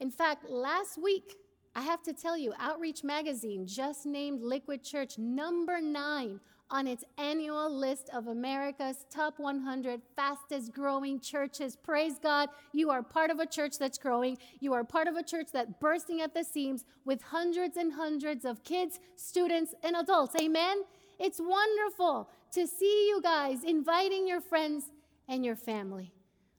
In 0.00 0.10
fact, 0.10 0.48
last 0.48 0.96
week, 1.00 1.36
I 1.76 1.82
have 1.82 2.02
to 2.04 2.12
tell 2.12 2.36
you, 2.36 2.54
Outreach 2.58 3.04
Magazine 3.04 3.66
just 3.66 4.06
named 4.06 4.40
Liquid 4.42 4.82
Church 4.82 5.18
number 5.18 5.80
nine 5.80 6.40
on 6.70 6.86
its 6.86 7.04
annual 7.18 7.70
list 7.70 8.08
of 8.14 8.28
America's 8.28 9.04
top 9.10 9.38
100 9.38 10.00
fastest 10.16 10.72
growing 10.72 11.20
churches. 11.20 11.76
Praise 11.76 12.18
God, 12.22 12.48
you 12.72 12.90
are 12.90 13.02
part 13.02 13.30
of 13.30 13.40
a 13.40 13.46
church 13.46 13.78
that's 13.78 13.98
growing. 13.98 14.38
You 14.60 14.72
are 14.72 14.84
part 14.84 15.06
of 15.06 15.16
a 15.16 15.22
church 15.22 15.48
that's 15.52 15.70
bursting 15.80 16.22
at 16.22 16.32
the 16.32 16.44
seams 16.44 16.84
with 17.04 17.20
hundreds 17.22 17.76
and 17.76 17.92
hundreds 17.92 18.44
of 18.44 18.64
kids, 18.64 19.00
students, 19.16 19.74
and 19.82 19.96
adults. 19.96 20.34
Amen? 20.40 20.82
It's 21.18 21.40
wonderful 21.40 22.30
to 22.52 22.66
see 22.66 23.08
you 23.08 23.20
guys 23.20 23.64
inviting 23.64 24.26
your 24.26 24.40
friends 24.40 24.84
and 25.28 25.44
your 25.44 25.56
family. 25.56 26.12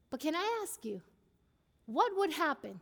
But 0.10 0.20
can 0.20 0.36
I 0.36 0.60
ask 0.62 0.86
you, 0.86 1.02
what 1.86 2.12
would 2.16 2.34
happen 2.34 2.80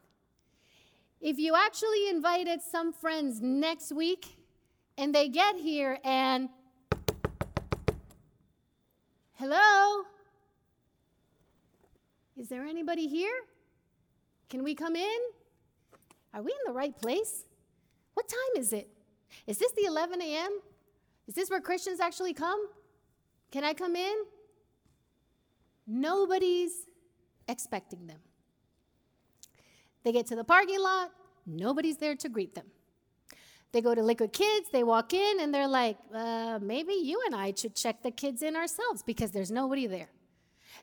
if 1.21 1.38
you 1.38 1.55
actually 1.55 2.09
invited 2.09 2.61
some 2.61 2.93
friends 2.93 3.41
next 3.41 3.91
week 3.91 4.38
and 4.97 5.13
they 5.13 5.29
get 5.29 5.55
here 5.55 5.97
and 6.03 6.49
Hello? 9.39 10.03
Is 12.35 12.49
there 12.49 12.65
anybody 12.65 13.07
here? 13.07 13.31
Can 14.49 14.63
we 14.65 14.75
come 14.75 14.97
in? 14.97 15.19
Are 16.33 16.41
we 16.41 16.51
in 16.51 16.57
the 16.65 16.73
right 16.73 16.93
place? 16.93 17.45
What 18.15 18.27
time 18.27 18.61
is 18.61 18.73
it? 18.73 18.89
Is 19.47 19.57
this 19.57 19.71
the 19.71 19.85
11 19.85 20.21
a.m.? 20.21 20.59
Is 21.25 21.35
this 21.35 21.49
where 21.49 21.61
Christians 21.61 22.01
actually 22.01 22.33
come? 22.33 22.59
Can 23.49 23.63
I 23.63 23.73
come 23.73 23.95
in? 23.95 24.15
Nobody's 25.88 26.88
expecting 27.47 28.07
them. 28.07 28.19
They 30.03 30.11
get 30.11 30.27
to 30.27 30.35
the 30.35 30.43
parking 30.43 30.79
lot, 30.79 31.11
nobody's 31.45 31.97
there 31.97 32.15
to 32.15 32.29
greet 32.29 32.55
them. 32.55 32.65
They 33.71 33.81
go 33.81 33.93
to 33.93 34.01
Liquid 34.01 34.33
Kids, 34.33 34.69
they 34.71 34.83
walk 34.83 35.13
in, 35.13 35.39
and 35.39 35.53
they're 35.53 35.67
like, 35.67 35.97
uh, 36.13 36.57
maybe 36.61 36.93
you 36.93 37.21
and 37.25 37.35
I 37.35 37.53
should 37.55 37.75
check 37.75 38.01
the 38.01 38.09
kids 38.09 38.41
in 38.41 38.55
ourselves 38.55 39.03
because 39.03 39.31
there's 39.31 39.51
nobody 39.51 39.85
there. 39.85 40.09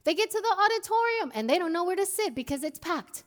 They 0.05 0.15
get 0.15 0.31
to 0.31 0.41
the 0.41 0.57
auditorium 0.63 1.33
and 1.35 1.51
they 1.51 1.59
don't 1.59 1.73
know 1.73 1.85
where 1.85 1.97
to 1.97 2.07
sit 2.07 2.35
because 2.35 2.63
it's 2.63 2.79
packed. 2.79 3.25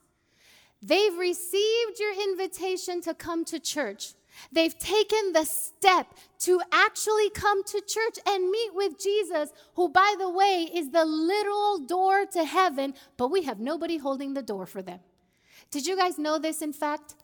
They've 0.81 1.17
received 1.17 1.99
your 1.99 2.13
invitation 2.23 3.01
to 3.01 3.13
come 3.13 3.43
to 3.45 3.59
church. 3.59 4.13
They've 4.51 4.77
taken 4.77 5.33
the 5.33 5.43
step 5.43 6.13
to 6.39 6.61
actually 6.71 7.29
come 7.31 7.63
to 7.65 7.81
church 7.81 8.19
and 8.25 8.49
meet 8.49 8.73
with 8.73 8.97
Jesus, 8.97 9.51
who, 9.73 9.89
by 9.89 10.15
the 10.17 10.29
way, 10.29 10.69
is 10.73 10.91
the 10.91 11.03
literal 11.03 11.79
door 11.79 12.25
to 12.27 12.45
heaven, 12.45 12.93
but 13.17 13.29
we 13.29 13.43
have 13.43 13.59
nobody 13.59 13.97
holding 13.97 14.33
the 14.33 14.41
door 14.41 14.65
for 14.65 14.81
them. 14.81 14.99
Did 15.71 15.85
you 15.85 15.95
guys 15.95 16.17
know 16.17 16.39
this, 16.39 16.61
in 16.61 16.73
fact? 16.73 17.15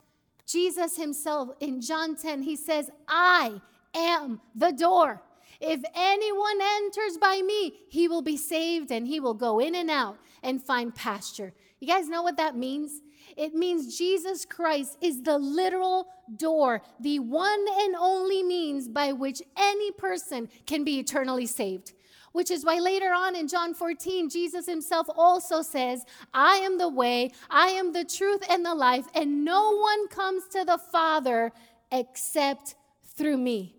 Jesus 0.46 0.98
himself 0.98 1.50
in 1.60 1.82
John 1.82 2.16
10, 2.16 2.44
he 2.44 2.56
says, 2.56 2.92
I 3.08 3.60
am 3.96 4.42
the 4.54 4.72
door. 4.72 5.22
If 5.60 5.82
anyone 5.96 6.60
enters 6.62 7.18
by 7.18 7.42
me, 7.42 7.74
he 7.90 8.08
will 8.08 8.22
be 8.22 8.38
saved 8.38 8.92
and 8.92 9.08
he 9.08 9.20
will 9.20 9.34
go 9.34 9.60
in 9.60 9.74
and 9.74 9.90
out 9.90 10.18
and 10.44 10.62
find 10.62 10.94
pasture. 10.94 11.54
You 11.80 11.88
guys 11.88 12.08
know 12.08 12.22
what 12.22 12.38
that 12.38 12.56
means? 12.56 13.02
It 13.36 13.56
means 13.56 13.98
Jesus 13.98 14.46
Christ 14.46 14.98
is 15.02 15.24
the 15.24 15.38
literal 15.38 16.08
door, 16.38 16.82
the 17.00 17.20
one 17.20 17.66
and 17.80 17.96
only 17.96 18.44
means 18.44 18.88
by 18.88 19.12
which 19.12 19.42
any 19.58 19.92
person 19.92 20.50
can 20.68 20.84
be 20.84 21.00
eternally 21.00 21.46
saved 21.48 21.94
which 22.36 22.52
is 22.52 22.66
why 22.66 22.80
later 22.80 23.14
on 23.14 23.34
in 23.34 23.48
John 23.48 23.74
14, 23.74 24.30
Jesus 24.30 24.66
himself 24.66 25.08
also 25.16 25.62
says, 25.62 26.04
I 26.34 26.58
am 26.58 26.78
the 26.78 26.90
way, 26.90 27.32
I 27.50 27.68
am 27.68 27.94
the 27.94 28.04
truth 28.04 28.44
and 28.50 28.66
the 28.66 28.76
life, 28.76 29.06
and 29.16 29.46
no 29.46 29.78
one 29.78 30.10
comes 30.10 30.44
to 30.52 30.66
the 30.66 30.78
Father 30.78 31.54
except 31.94 32.76
through 33.16 33.38
me. 33.38 33.78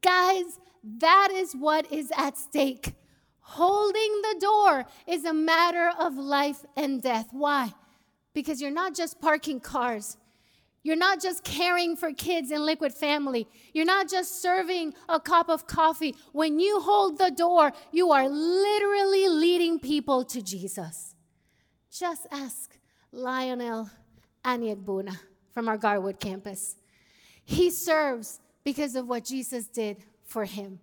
Guys, 0.00 0.58
that 1.00 1.28
is 1.32 1.52
what 1.52 1.92
is 1.92 2.10
at 2.16 2.38
stake. 2.38 2.94
Holding 3.40 4.22
the 4.22 4.40
door 4.40 4.86
is 5.06 5.26
a 5.26 5.34
matter 5.34 5.90
of 6.00 6.16
life 6.16 6.64
and 6.78 7.02
death. 7.02 7.28
Why? 7.32 7.74
Because 8.32 8.62
you're 8.62 8.70
not 8.70 8.94
just 8.94 9.20
parking 9.20 9.60
cars. 9.60 10.16
You're 10.88 10.96
not 10.96 11.20
just 11.20 11.44
caring 11.44 11.96
for 11.96 12.14
kids 12.14 12.50
in 12.50 12.64
Liquid 12.64 12.94
Family. 12.94 13.46
You're 13.74 13.84
not 13.84 14.08
just 14.08 14.40
serving 14.40 14.94
a 15.06 15.20
cup 15.20 15.50
of 15.50 15.66
coffee. 15.66 16.16
When 16.32 16.58
you 16.58 16.80
hold 16.80 17.18
the 17.18 17.30
door, 17.30 17.74
you 17.92 18.10
are 18.10 18.26
literally 18.26 19.28
leading 19.28 19.80
people 19.80 20.24
to 20.24 20.40
Jesus. 20.40 21.14
Just 21.90 22.26
ask 22.30 22.78
Lionel 23.12 23.90
Anyegbuna 24.42 25.14
from 25.52 25.68
our 25.68 25.76
Garwood 25.76 26.20
campus. 26.20 26.76
He 27.44 27.68
serves 27.68 28.40
because 28.64 28.96
of 28.96 29.06
what 29.06 29.26
Jesus 29.26 29.66
did 29.66 29.98
for 30.24 30.46
him. 30.46 30.80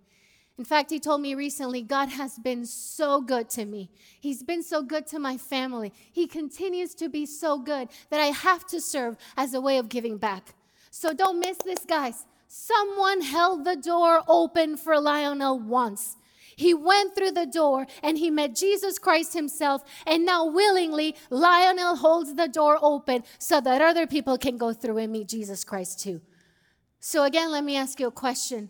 In 0.58 0.64
fact, 0.64 0.90
he 0.90 1.00
told 1.00 1.22
me 1.22 1.36
recently, 1.36 1.82
God 1.82 2.10
has 2.10 2.38
been 2.38 2.66
so 2.66 3.20
good 3.20 3.50
to 3.52 3.66
me. 3.66 3.92
He's 4.22 4.42
been 4.42 4.64
so 4.64 4.82
good 4.82 5.06
to 5.08 5.20
my 5.20 5.38
family. 5.38 5.92
He 6.14 6.28
continues 6.28 6.96
to 6.96 7.10
be 7.10 7.26
so 7.26 7.60
good 7.60 7.90
that 8.10 8.22
I 8.22 8.28
have 8.28 8.66
to 8.68 8.80
serve 8.80 9.18
as 9.36 9.54
a 9.54 9.60
way 9.60 9.78
of 9.78 9.90
giving 9.90 10.18
back. 10.18 10.56
So 10.92 11.14
don't 11.14 11.42
miss 11.42 11.58
this, 11.58 11.84
guys. 11.86 12.26
Someone 12.48 13.20
held 13.20 13.66
the 13.66 13.76
door 13.76 14.22
open 14.30 14.78
for 14.78 14.98
Lionel 14.98 15.60
once. 15.60 16.16
He 16.56 16.74
went 16.74 17.16
through 17.16 17.32
the 17.32 17.46
door 17.46 17.86
and 18.02 18.18
he 18.18 18.32
met 18.32 18.56
Jesus 18.56 18.98
Christ 18.98 19.34
himself. 19.34 19.84
And 20.08 20.26
now, 20.26 20.46
willingly, 20.46 21.18
Lionel 21.30 21.98
holds 21.98 22.34
the 22.36 22.48
door 22.48 22.80
open 22.82 23.24
so 23.40 23.60
that 23.60 23.82
other 23.82 24.08
people 24.08 24.38
can 24.38 24.58
go 24.58 24.72
through 24.72 25.00
and 25.00 25.12
meet 25.12 25.28
Jesus 25.28 25.66
Christ 25.66 26.00
too. 26.00 26.22
So, 27.02 27.26
again, 27.26 27.52
let 27.52 27.66
me 27.66 27.76
ask 27.76 28.00
you 28.00 28.08
a 28.08 28.12
question 28.12 28.70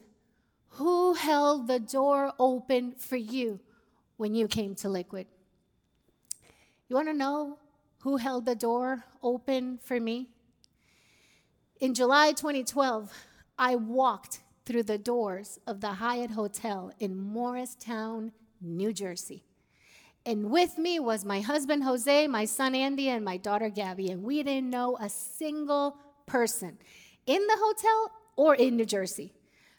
Who 0.76 1.14
held 1.14 1.68
the 1.68 1.80
door 1.80 2.34
open 2.38 2.96
for 2.98 3.16
you 3.16 3.62
when 4.18 4.36
you 4.36 4.50
came 4.50 4.76
to 4.76 4.90
Liquid? 4.90 5.26
You 6.90 6.98
want 6.98 7.08
to 7.08 7.14
know 7.14 7.60
who 8.00 8.18
held 8.18 8.46
the 8.46 8.56
door 8.56 9.06
open 9.24 9.80
for 9.82 10.02
me? 10.02 10.28
In 11.80 11.94
July 11.94 12.34
2012, 12.34 13.10
I 13.58 13.78
walked 13.78 14.42
through 14.66 14.84
the 14.84 14.98
doors 14.98 15.60
of 15.66 15.80
the 15.80 15.94
Hyatt 15.94 16.32
Hotel 16.32 16.92
in 17.00 17.16
Morristown, 17.16 18.34
New 18.60 18.92
Jersey. 18.92 19.46
And 20.26 20.52
with 20.52 20.78
me 20.78 21.00
was 21.00 21.24
my 21.24 21.40
husband 21.40 21.86
Jose, 21.86 22.28
my 22.28 22.44
son 22.44 22.76
Andy, 22.76 23.08
and 23.08 23.24
my 23.24 23.38
daughter 23.38 23.70
Gabby. 23.70 24.10
And 24.12 24.24
we 24.24 24.44
didn't 24.44 24.72
know 24.72 24.98
a 25.00 25.08
single 25.08 25.96
person 26.26 26.78
in 27.26 27.48
the 27.48 27.58
hotel 27.58 28.12
or 28.36 28.56
in 28.56 28.76
New 28.76 28.86
Jersey. 28.86 29.32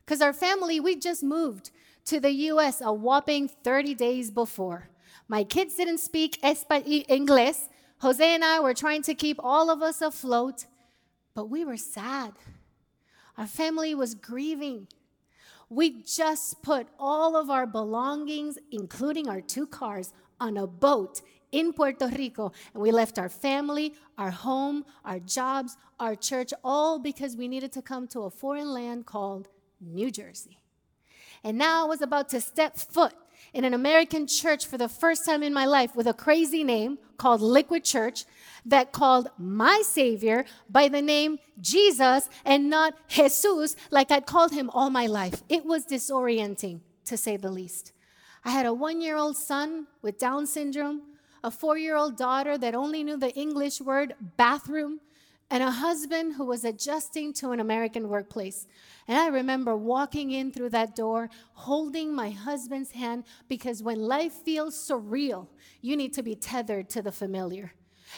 Because 0.06 0.22
our 0.22 0.32
family, 0.32 0.78
we 0.78 0.94
just 0.94 1.24
moved 1.24 1.72
to 2.04 2.20
the 2.20 2.30
US 2.30 2.80
a 2.80 2.92
whopping 2.92 3.48
30 3.48 3.94
days 3.94 4.30
before. 4.30 4.88
My 5.26 5.42
kids 5.42 5.74
didn't 5.74 5.98
speak 5.98 6.38
English. 6.42 7.56
Jose 7.98 8.34
and 8.34 8.44
I 8.44 8.60
were 8.60 8.74
trying 8.74 9.02
to 9.02 9.14
keep 9.14 9.38
all 9.42 9.68
of 9.68 9.82
us 9.82 10.00
afloat, 10.00 10.66
but 11.34 11.50
we 11.50 11.64
were 11.64 11.76
sad. 11.76 12.32
Our 13.36 13.48
family 13.48 13.94
was 13.94 14.14
grieving. 14.14 14.86
We 15.68 16.02
just 16.02 16.62
put 16.62 16.86
all 17.00 17.36
of 17.36 17.50
our 17.50 17.66
belongings, 17.66 18.58
including 18.70 19.28
our 19.28 19.40
two 19.40 19.66
cars, 19.66 20.12
on 20.38 20.56
a 20.56 20.66
boat 20.66 21.22
in 21.50 21.72
Puerto 21.72 22.06
Rico. 22.06 22.52
And 22.72 22.82
we 22.82 22.92
left 22.92 23.18
our 23.18 23.28
family, 23.28 23.94
our 24.16 24.30
home, 24.30 24.84
our 25.04 25.18
jobs, 25.18 25.76
our 25.98 26.14
church, 26.14 26.52
all 26.62 27.00
because 27.00 27.36
we 27.36 27.48
needed 27.48 27.72
to 27.72 27.82
come 27.82 28.06
to 28.08 28.20
a 28.20 28.30
foreign 28.30 28.72
land 28.72 29.06
called 29.06 29.48
New 29.80 30.10
Jersey. 30.10 30.58
And 31.44 31.58
now 31.58 31.84
I 31.84 31.88
was 31.88 32.02
about 32.02 32.28
to 32.30 32.40
step 32.40 32.76
foot 32.76 33.14
in 33.52 33.64
an 33.64 33.74
American 33.74 34.26
church 34.26 34.66
for 34.66 34.78
the 34.78 34.88
first 34.88 35.24
time 35.24 35.42
in 35.42 35.52
my 35.52 35.64
life 35.64 35.94
with 35.94 36.06
a 36.06 36.14
crazy 36.14 36.64
name 36.64 36.98
called 37.16 37.40
Liquid 37.40 37.84
Church 37.84 38.24
that 38.64 38.92
called 38.92 39.28
my 39.38 39.82
Savior 39.84 40.44
by 40.68 40.88
the 40.88 41.02
name 41.02 41.38
Jesus 41.60 42.28
and 42.44 42.68
not 42.68 43.08
Jesús 43.08 43.76
like 43.90 44.10
I'd 44.10 44.26
called 44.26 44.52
him 44.52 44.70
all 44.70 44.90
my 44.90 45.06
life. 45.06 45.42
It 45.48 45.64
was 45.64 45.86
disorienting, 45.86 46.80
to 47.04 47.16
say 47.16 47.36
the 47.36 47.50
least. 47.50 47.92
I 48.44 48.50
had 48.50 48.66
a 48.66 48.74
one 48.74 49.00
year 49.00 49.16
old 49.16 49.36
son 49.36 49.86
with 50.02 50.18
Down 50.18 50.46
syndrome, 50.46 51.02
a 51.42 51.50
four 51.50 51.78
year 51.78 51.96
old 51.96 52.16
daughter 52.16 52.58
that 52.58 52.74
only 52.74 53.02
knew 53.02 53.16
the 53.16 53.34
English 53.34 53.80
word 53.80 54.14
bathroom, 54.36 55.00
and 55.50 55.62
a 55.62 55.70
husband 55.70 56.34
who 56.34 56.44
was 56.44 56.64
adjusting 56.64 57.32
to 57.34 57.52
an 57.52 57.60
American 57.60 58.08
workplace. 58.08 58.66
And 59.06 59.16
I 59.16 59.28
remember 59.28 59.76
walking 59.76 60.32
in 60.32 60.50
through 60.50 60.70
that 60.70 60.96
door, 60.96 61.30
holding 61.52 62.14
my 62.14 62.30
husband's 62.30 62.90
hand, 62.90 63.24
because 63.48 63.82
when 63.82 64.00
life 64.00 64.32
feels 64.32 64.74
surreal, 64.74 65.46
you 65.80 65.96
need 65.96 66.12
to 66.14 66.22
be 66.22 66.34
tethered 66.34 66.88
to 66.90 67.02
the 67.02 67.12
familiar. 67.12 67.72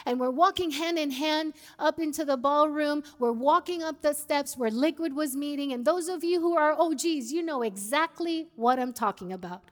And 0.07 0.21
we're 0.21 0.31
walking 0.31 0.71
hand 0.71 0.99
in 0.99 1.11
hand 1.11 1.55
up 1.79 1.99
into 1.99 2.25
the 2.25 2.37
ballroom. 2.37 3.03
We're 3.19 3.33
walking 3.33 3.83
up 3.83 4.01
the 4.01 4.13
steps 4.13 4.57
where 4.57 4.71
Liquid 4.71 5.15
was 5.15 5.35
meeting. 5.35 5.73
And 5.73 5.85
those 5.85 6.09
of 6.09 6.23
you 6.23 6.41
who 6.41 6.57
are 6.57 6.79
OGs, 6.79 7.33
you 7.33 7.43
know 7.43 7.63
exactly 7.63 8.49
what 8.55 8.79
I'm 8.79 8.93
talking 8.93 9.33
about. 9.33 9.63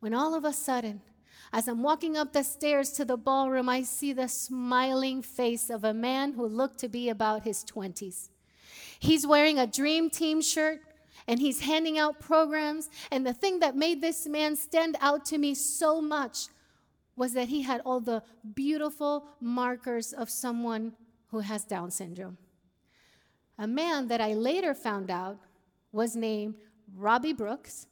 When 0.00 0.14
all 0.14 0.34
of 0.34 0.44
a 0.44 0.52
sudden, 0.52 1.00
as 1.52 1.68
I'm 1.68 1.82
walking 1.82 2.16
up 2.16 2.32
the 2.32 2.42
stairs 2.42 2.90
to 2.92 3.04
the 3.04 3.16
ballroom, 3.16 3.68
I 3.68 3.82
see 3.82 4.12
the 4.12 4.28
smiling 4.28 5.22
face 5.22 5.70
of 5.70 5.84
a 5.84 5.94
man 5.94 6.32
who 6.32 6.46
looked 6.46 6.78
to 6.80 6.88
be 6.88 7.08
about 7.08 7.44
his 7.44 7.64
20s. 7.64 8.30
He's 8.98 9.26
wearing 9.26 9.58
a 9.58 9.66
Dream 9.66 10.10
Team 10.10 10.40
shirt 10.40 10.80
and 11.26 11.40
he's 11.40 11.60
handing 11.60 11.98
out 11.98 12.20
programs. 12.20 12.88
And 13.10 13.26
the 13.26 13.32
thing 13.32 13.60
that 13.60 13.76
made 13.76 14.00
this 14.00 14.26
man 14.26 14.56
stand 14.56 14.96
out 15.00 15.24
to 15.26 15.38
me 15.38 15.54
so 15.54 16.00
much 16.00 16.48
was 17.16 17.32
that 17.32 17.48
he 17.48 17.62
had 17.62 17.80
all 17.84 18.00
the 18.00 18.22
beautiful 18.54 19.24
markers 19.40 20.12
of 20.12 20.28
someone 20.28 20.92
who 21.28 21.40
has 21.40 21.64
Down 21.64 21.90
syndrome. 21.90 22.36
A 23.58 23.66
man 23.66 24.08
that 24.08 24.20
I 24.20 24.34
later 24.34 24.74
found 24.74 25.10
out 25.10 25.38
was 25.92 26.14
named 26.14 26.56
Robbie 26.94 27.32
Brooks 27.32 27.86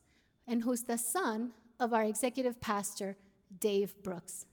and 0.47 0.63
who's 0.63 0.83
the 0.83 0.99
son 0.99 1.53
of 1.81 1.93
our 1.93 2.05
executive 2.05 2.61
pastor, 2.61 3.17
Dave 3.61 3.95
Brooks. 4.03 4.47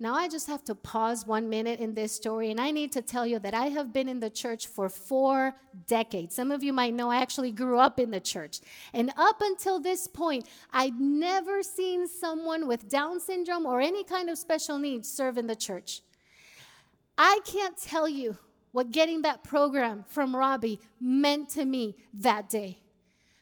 Now, 0.00 0.14
I 0.14 0.28
just 0.28 0.48
have 0.48 0.64
to 0.64 0.74
pause 0.74 1.24
one 1.24 1.48
minute 1.48 1.78
in 1.78 1.94
this 1.94 2.12
story, 2.12 2.50
and 2.50 2.60
I 2.60 2.72
need 2.72 2.90
to 2.92 3.00
tell 3.00 3.24
you 3.24 3.38
that 3.38 3.54
I 3.54 3.66
have 3.66 3.92
been 3.92 4.08
in 4.08 4.18
the 4.18 4.28
church 4.28 4.66
for 4.66 4.88
four 4.88 5.54
decades. 5.86 6.34
Some 6.34 6.50
of 6.50 6.64
you 6.64 6.72
might 6.72 6.94
know 6.94 7.10
I 7.10 7.22
actually 7.22 7.52
grew 7.52 7.78
up 7.78 8.00
in 8.00 8.10
the 8.10 8.20
church. 8.20 8.58
And 8.92 9.12
up 9.16 9.40
until 9.40 9.78
this 9.78 10.08
point, 10.08 10.48
I'd 10.72 10.98
never 10.98 11.62
seen 11.62 12.08
someone 12.08 12.66
with 12.66 12.88
Down 12.88 13.20
syndrome 13.20 13.66
or 13.66 13.80
any 13.80 14.02
kind 14.02 14.28
of 14.28 14.36
special 14.36 14.78
needs 14.78 15.08
serve 15.08 15.38
in 15.38 15.46
the 15.46 15.56
church. 15.56 16.02
I 17.16 17.38
can't 17.44 17.76
tell 17.76 18.08
you 18.08 18.36
what 18.72 18.90
getting 18.90 19.22
that 19.22 19.44
program 19.44 20.04
from 20.08 20.34
Robbie 20.34 20.80
meant 21.00 21.50
to 21.50 21.64
me 21.64 21.94
that 22.14 22.50
day. 22.50 22.80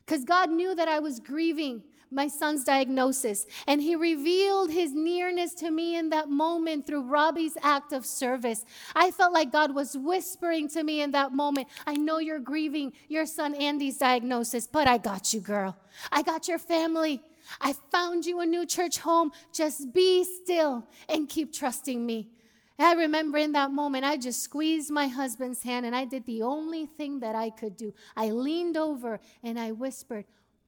Because 0.05 0.25
God 0.25 0.51
knew 0.51 0.75
that 0.75 0.89
I 0.89 0.99
was 0.99 1.19
grieving 1.19 1.83
my 2.13 2.29
son's 2.29 2.65
diagnosis. 2.65 3.47
And 3.67 3.81
he 3.81 3.97
revealed 3.97 4.71
his 4.71 4.93
nearness 4.93 5.55
to 5.55 5.71
me 5.71 5.97
in 5.97 6.11
that 6.11 6.29
moment 6.29 6.87
through 6.87 7.03
Robbie's 7.03 7.57
act 7.63 7.93
of 7.93 8.07
service. 8.07 8.65
I 8.95 9.11
felt 9.11 9.33
like 9.33 9.53
God 9.53 9.75
was 9.75 9.97
whispering 9.97 10.69
to 10.71 10.83
me 10.83 11.03
in 11.03 11.11
that 11.13 11.33
moment 11.33 11.69
I 11.87 11.95
know 11.95 12.19
you're 12.19 12.39
grieving 12.39 12.93
your 13.09 13.27
son 13.27 13.55
Andy's 13.55 13.99
diagnosis, 13.99 14.67
but 14.67 14.87
I 14.87 14.99
got 14.99 15.33
you, 15.33 15.41
girl. 15.41 15.77
I 16.11 16.23
got 16.23 16.49
your 16.49 16.59
family. 16.59 17.23
I 17.61 17.75
found 17.91 18.25
you 18.25 18.41
a 18.41 18.47
new 18.47 18.67
church 18.67 18.99
home. 18.99 19.33
Just 19.53 19.93
be 19.93 20.25
still 20.25 20.87
and 21.09 21.29
keep 21.29 21.53
trusting 21.53 22.05
me. 22.05 22.31
I 22.79 22.95
remember 22.95 23.39
in 23.39 23.53
that 23.53 23.71
moment, 23.71 24.05
I 24.05 24.17
just 24.17 24.43
squeezed 24.43 24.91
my 24.91 25.07
husband's 25.07 25.63
hand 25.63 25.87
and 25.87 25.95
I 25.95 26.05
did 26.05 26.27
the 26.27 26.43
only 26.43 26.87
thing 26.87 27.21
that 27.21 27.35
I 27.35 27.51
could 27.51 27.77
do. 27.77 27.95
I 28.17 28.31
leaned 28.31 28.77
over 28.77 29.21
and 29.43 29.59
I 29.59 29.73
whispered, 29.73 30.25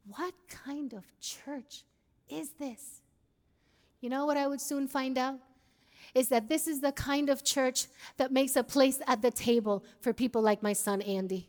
what 0.07 0.35
kind 0.49 0.93
of 0.93 1.05
church 1.21 1.85
is 2.29 2.51
this? 2.59 3.01
You 4.01 4.11
know 4.11 4.27
what 4.27 4.37
I 4.37 4.47
would 4.47 4.61
soon 4.61 4.87
find 4.87 5.17
out? 5.17 5.39
Is 6.15 6.29
that 6.29 6.49
this 6.49 6.69
is 6.69 6.81
the 6.81 6.93
kind 6.93 7.31
of 7.31 7.43
church 7.43 7.87
that 8.19 8.33
makes 8.33 8.57
a 8.57 8.63
place 8.63 9.01
at 9.07 9.23
the 9.23 9.31
table 9.31 9.85
for 10.01 10.13
people 10.13 10.43
like 10.43 10.63
my 10.63 10.73
son 10.73 11.01
Andy. 11.03 11.49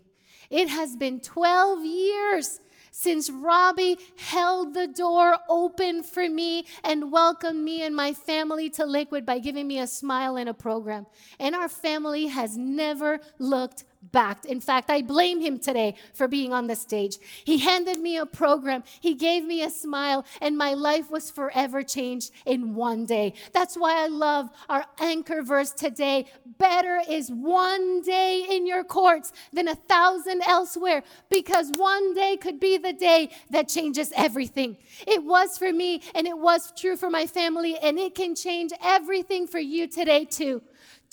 It 0.50 0.70
has 0.70 0.96
been 0.96 1.20
12 1.20 1.84
years 1.86 2.60
since 2.92 3.30
Robbie 3.30 3.98
held 4.16 4.74
the 4.74 4.88
door 4.88 5.36
open 5.50 6.02
for 6.02 6.30
me 6.30 6.66
and 6.82 7.12
welcomed 7.12 7.62
me 7.62 7.82
and 7.82 7.94
my 7.94 8.14
family 8.14 8.70
to 8.70 8.86
Liquid 8.86 9.26
by 9.26 9.40
giving 9.40 9.68
me 9.68 9.80
a 9.80 9.88
smile 9.88 10.38
and 10.38 10.48
a 10.48 10.54
program. 10.54 11.06
And 11.38 11.56
our 11.56 11.68
family 11.68 12.28
has 12.28 12.58
never 12.58 13.20
looked 13.38 13.84
back. 14.12 14.46
In 14.46 14.60
fact, 14.60 14.90
I 14.90 15.02
blame 15.02 15.42
him 15.42 15.60
today 15.60 15.96
for 16.14 16.28
being 16.28 16.54
on 16.54 16.68
the 16.68 16.76
stage. 16.76 17.18
He 17.44 17.60
handed 17.60 18.00
me 18.00 18.18
a 18.18 18.26
program, 18.26 18.84
he 19.00 19.14
gave 19.14 19.44
me 19.44 19.64
a 19.64 19.70
smile, 19.70 20.26
and 20.42 20.58
my 20.58 20.74
life 20.74 21.10
was 21.10 21.32
forever 21.32 21.84
changed 21.84 22.32
in 22.46 22.76
one 22.76 23.06
day. 23.06 23.34
That's 23.54 23.76
why 23.76 24.04
I 24.04 24.08
love 24.08 24.50
our 24.70 24.86
anchor 25.00 25.42
verse 25.42 25.72
today. 25.72 26.26
Better 26.58 27.02
is 27.10 27.30
one 27.30 28.02
day 28.02 28.46
in 28.50 28.66
your 28.66 28.84
courts 28.84 29.32
than 29.52 29.68
a 29.68 29.76
thousand 29.76 30.42
elsewhere, 30.48 31.04
because 31.30 31.72
one 31.76 32.14
day 32.14 32.38
could 32.38 32.60
be 32.60 32.78
the 32.78 32.94
day 32.94 33.30
that 33.50 33.68
changes 33.68 34.12
everything. 34.16 34.78
It 35.06 35.24
was 35.24 35.58
for 35.58 35.72
me, 35.72 36.02
and 36.14 36.28
it 36.28 36.38
was 36.38 36.72
true 36.72 36.96
for 36.96 37.10
my 37.10 37.26
family, 37.26 37.78
and 37.78 37.98
it 38.00 38.16
can 38.16 38.36
change 38.36 38.72
everything 38.84 39.48
for 39.48 39.60
you 39.60 39.88
today, 39.88 40.26
too. 40.26 40.62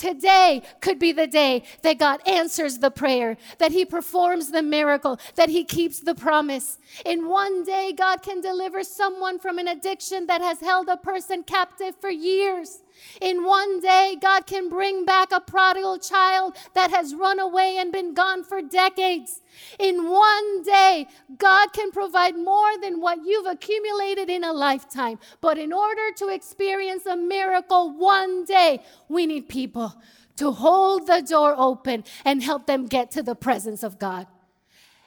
Today 0.03 0.63
could 0.81 0.99
be 0.99 1.13
the 1.13 1.29
day 1.29 1.63
that 1.83 1.97
God 2.01 2.27
answers 2.27 2.79
the 2.79 2.91
prayer, 2.91 3.37
that 3.59 3.71
He 3.71 3.85
performs 3.85 4.51
the 4.51 4.61
miracle, 4.61 5.21
that 5.37 5.49
He 5.49 5.63
keeps 5.63 6.01
the 6.01 6.17
promise. 6.17 6.79
In 7.07 7.29
one 7.29 7.63
day, 7.63 7.93
God 7.97 8.21
can 8.21 8.41
deliver 8.41 8.83
someone 8.83 9.39
from 9.39 9.61
an 9.61 9.69
addiction 9.69 10.27
that 10.27 10.41
has 10.41 10.59
held 10.59 10.89
a 10.89 10.97
person 10.97 11.45
captive 11.45 11.95
for 12.01 12.11
years. 12.11 12.83
In 13.21 13.45
one 13.45 13.81
day, 13.81 14.17
God 14.21 14.47
can 14.47 14.69
bring 14.69 15.05
back 15.05 15.33
a 15.33 15.41
prodigal 15.41 15.99
child 15.99 16.57
that 16.75 16.91
has 16.91 17.15
run 17.15 17.39
away 17.39 17.77
and 17.79 17.93
been 17.93 18.15
gone 18.15 18.45
for 18.45 18.63
decades. 18.63 19.41
In 19.79 20.09
one 20.09 20.63
day, 20.63 21.07
God 21.39 21.73
can 21.73 21.91
provide 21.91 22.37
more 22.37 22.79
than 22.81 23.01
what 23.01 23.19
you've 23.25 23.47
accumulated 23.47 24.31
in 24.31 24.45
a 24.45 24.53
lifetime. 24.53 25.19
But 25.41 25.59
in 25.59 25.73
order 25.73 26.13
to 26.19 26.29
experience 26.29 27.07
a 27.07 27.17
miracle 27.17 27.91
one 27.97 28.45
day, 28.45 28.83
we 29.09 29.27
need 29.27 29.49
people 29.49 29.95
to 30.37 30.53
hold 30.53 31.07
the 31.07 31.23
door 31.23 31.55
open 31.57 32.05
and 32.25 32.43
help 32.43 32.67
them 32.67 32.87
get 32.87 33.11
to 33.13 33.23
the 33.23 33.35
presence 33.35 33.83
of 33.83 33.99
God. 33.99 34.27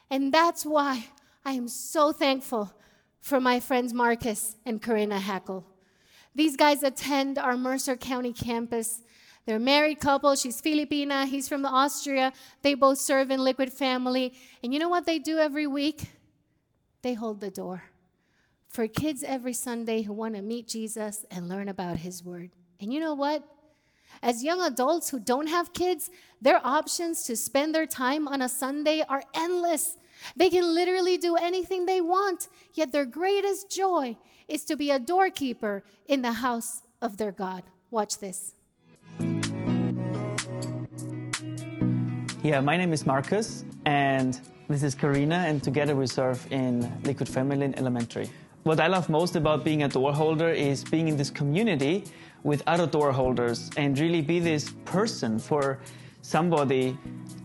And 0.09 0.33
that's 0.33 0.65
why 0.65 1.07
I 1.43 1.53
am 1.53 1.67
so 1.67 2.11
thankful 2.11 2.73
for 3.21 3.39
my 3.39 3.59
friends 3.59 3.93
Marcus 3.93 4.55
and 4.65 4.81
Corinna 4.81 5.19
Hackel. 5.19 5.63
These 6.35 6.57
guys 6.57 6.83
attend 6.83 7.37
our 7.37 7.55
Mercer 7.55 7.95
County 7.95 8.33
campus. 8.33 9.01
They're 9.45 9.55
a 9.55 9.59
married 9.59 9.99
couple. 10.01 10.35
She's 10.35 10.61
Filipina, 10.61 11.25
he's 11.25 11.47
from 11.47 11.65
Austria. 11.65 12.33
They 12.61 12.73
both 12.73 12.97
serve 12.97 13.31
in 13.31 13.39
Liquid 13.43 13.71
Family. 13.71 14.33
And 14.61 14.73
you 14.73 14.79
know 14.79 14.89
what 14.89 15.05
they 15.05 15.17
do 15.17 15.37
every 15.37 15.65
week? 15.65 16.09
They 17.03 17.13
hold 17.13 17.39
the 17.39 17.51
door 17.51 17.83
for 18.67 18.87
kids 18.87 19.23
every 19.23 19.53
Sunday 19.53 20.01
who 20.01 20.11
want 20.11 20.35
to 20.35 20.41
meet 20.41 20.67
Jesus 20.67 21.25
and 21.31 21.47
learn 21.47 21.69
about 21.69 21.97
his 21.97 22.23
word. 22.23 22.49
And 22.81 22.91
you 22.91 22.99
know 22.99 23.13
what? 23.13 23.43
As 24.21 24.43
young 24.43 24.61
adults 24.61 25.09
who 25.09 25.19
don't 25.19 25.47
have 25.47 25.73
kids, 25.73 26.09
their 26.41 26.59
options 26.65 27.23
to 27.23 27.35
spend 27.35 27.73
their 27.73 27.85
time 27.85 28.27
on 28.27 28.41
a 28.41 28.49
Sunday 28.49 29.03
are 29.07 29.23
endless. 29.33 29.97
They 30.35 30.49
can 30.49 30.73
literally 30.73 31.17
do 31.17 31.35
anything 31.35 31.85
they 31.85 32.01
want, 32.01 32.47
yet 32.73 32.91
their 32.91 33.05
greatest 33.05 33.71
joy 33.71 34.17
is 34.47 34.63
to 34.65 34.75
be 34.75 34.91
a 34.91 34.99
doorkeeper 34.99 35.83
in 36.07 36.21
the 36.21 36.31
house 36.33 36.81
of 37.01 37.17
their 37.17 37.31
God. 37.31 37.63
Watch 37.91 38.19
this. 38.19 38.53
Yeah, 42.43 42.61
my 42.61 42.77
name 42.77 42.93
is 42.93 43.05
Marcus, 43.05 43.65
and 43.85 44.39
this 44.67 44.83
is 44.83 44.93
Karina, 44.93 45.37
and 45.47 45.63
together 45.63 45.95
we 45.95 46.05
serve 46.05 46.45
in 46.51 46.91
Liquid 47.03 47.27
Family 47.27 47.73
Elementary. 47.75 48.29
What 48.63 48.79
I 48.79 48.87
love 48.87 49.09
most 49.09 49.35
about 49.35 49.63
being 49.63 49.83
a 49.83 49.87
door 49.87 50.13
holder 50.13 50.49
is 50.49 50.83
being 50.83 51.07
in 51.07 51.17
this 51.17 51.29
community 51.29 52.03
with 52.43 52.61
other 52.67 52.87
door 52.87 53.11
holders 53.11 53.69
and 53.77 53.97
really 53.99 54.21
be 54.21 54.39
this 54.39 54.71
person 54.85 55.39
for 55.39 55.79
somebody 56.21 56.97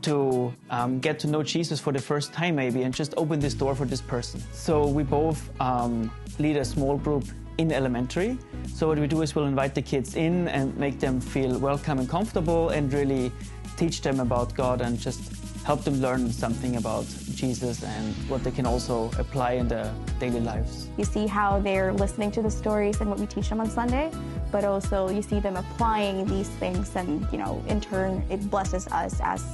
to 0.03 0.55
um, 0.71 0.99
get 1.01 1.19
to 1.21 1.27
know 1.27 1.43
Jesus 1.43 1.79
for 1.79 1.93
the 1.93 1.99
first 1.99 2.33
time, 2.33 2.57
maybe, 2.57 2.83
and 2.83 2.95
just 2.95 3.13
open 3.17 3.39
this 3.41 3.55
door 3.55 3.75
for 3.75 3.85
this 3.85 4.01
person. 4.01 4.43
So 4.53 4.87
we 4.87 5.03
both 5.03 5.51
um, 5.61 6.11
lead 6.41 6.57
a 6.57 6.65
small 6.65 6.97
group 6.97 7.25
in 7.59 7.71
elementary. 7.71 8.39
So 8.75 8.89
what 8.89 8.99
we 8.99 9.07
do 9.07 9.23
is 9.23 9.35
we'll 9.35 9.47
invite 9.47 9.75
the 9.75 9.83
kids 9.83 10.15
in 10.17 10.49
and 10.49 10.77
make 10.77 10.99
them 10.99 11.21
feel 11.21 11.59
welcome 11.59 11.99
and 11.99 12.09
comfortable 12.09 12.71
and 12.71 12.93
really 12.93 13.31
teach 13.77 14.01
them 14.03 14.21
about 14.21 14.55
God 14.55 14.81
and 14.81 14.99
just 14.99 15.21
help 15.65 15.85
them 15.85 16.01
learn 16.01 16.33
something 16.33 16.77
about 16.77 17.07
Jesus 17.35 17.85
and 17.85 18.15
what 18.29 18.43
they 18.43 18.51
can 18.51 18.67
also 18.67 19.11
apply 19.19 19.53
in 19.53 19.69
their 19.69 19.93
daily 20.19 20.41
lives. 20.41 20.89
You 20.97 21.05
see 21.05 21.27
how 21.27 21.61
they're 21.61 21.93
listening 21.93 22.31
to 22.33 22.43
the 22.43 22.51
stories 22.51 23.01
and 23.01 23.11
what 23.11 23.19
we 23.19 23.27
teach 23.27 23.49
them 23.51 23.61
on 23.61 23.69
Sunday, 23.69 24.11
but 24.51 24.65
also 24.65 25.11
you 25.11 25.23
see 25.23 25.39
them 25.39 25.57
applying 25.57 26.25
these 26.27 26.49
things 26.49 26.97
and, 26.97 27.27
you 27.31 27.39
know, 27.39 27.63
in 27.69 27.81
turn 27.81 28.25
it 28.31 28.51
blesses 28.51 28.89
us 28.89 29.21
as 29.23 29.45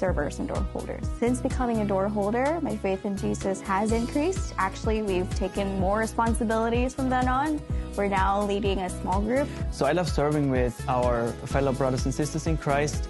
servers 0.00 0.38
and 0.38 0.48
door 0.48 0.64
holders. 0.72 1.04
Since 1.18 1.40
becoming 1.40 1.78
a 1.82 1.84
door 1.84 2.08
holder, 2.08 2.58
my 2.62 2.74
faith 2.84 3.04
in 3.04 3.14
Jesus 3.18 3.60
has 3.60 3.92
increased. 3.92 4.54
Actually, 4.56 5.02
we've 5.02 5.32
taken 5.44 5.78
more 5.78 5.98
responsibilities 5.98 6.94
from 6.94 7.10
then 7.10 7.28
on. 7.28 7.60
We're 7.96 8.08
now 8.08 8.42
leading 8.52 8.78
a 8.78 8.88
small 8.88 9.20
group. 9.20 9.46
So 9.70 9.84
I 9.84 9.92
love 9.92 10.08
serving 10.08 10.50
with 10.50 10.74
our 10.88 11.28
fellow 11.54 11.72
brothers 11.72 12.06
and 12.06 12.14
sisters 12.14 12.46
in 12.46 12.56
Christ 12.56 13.08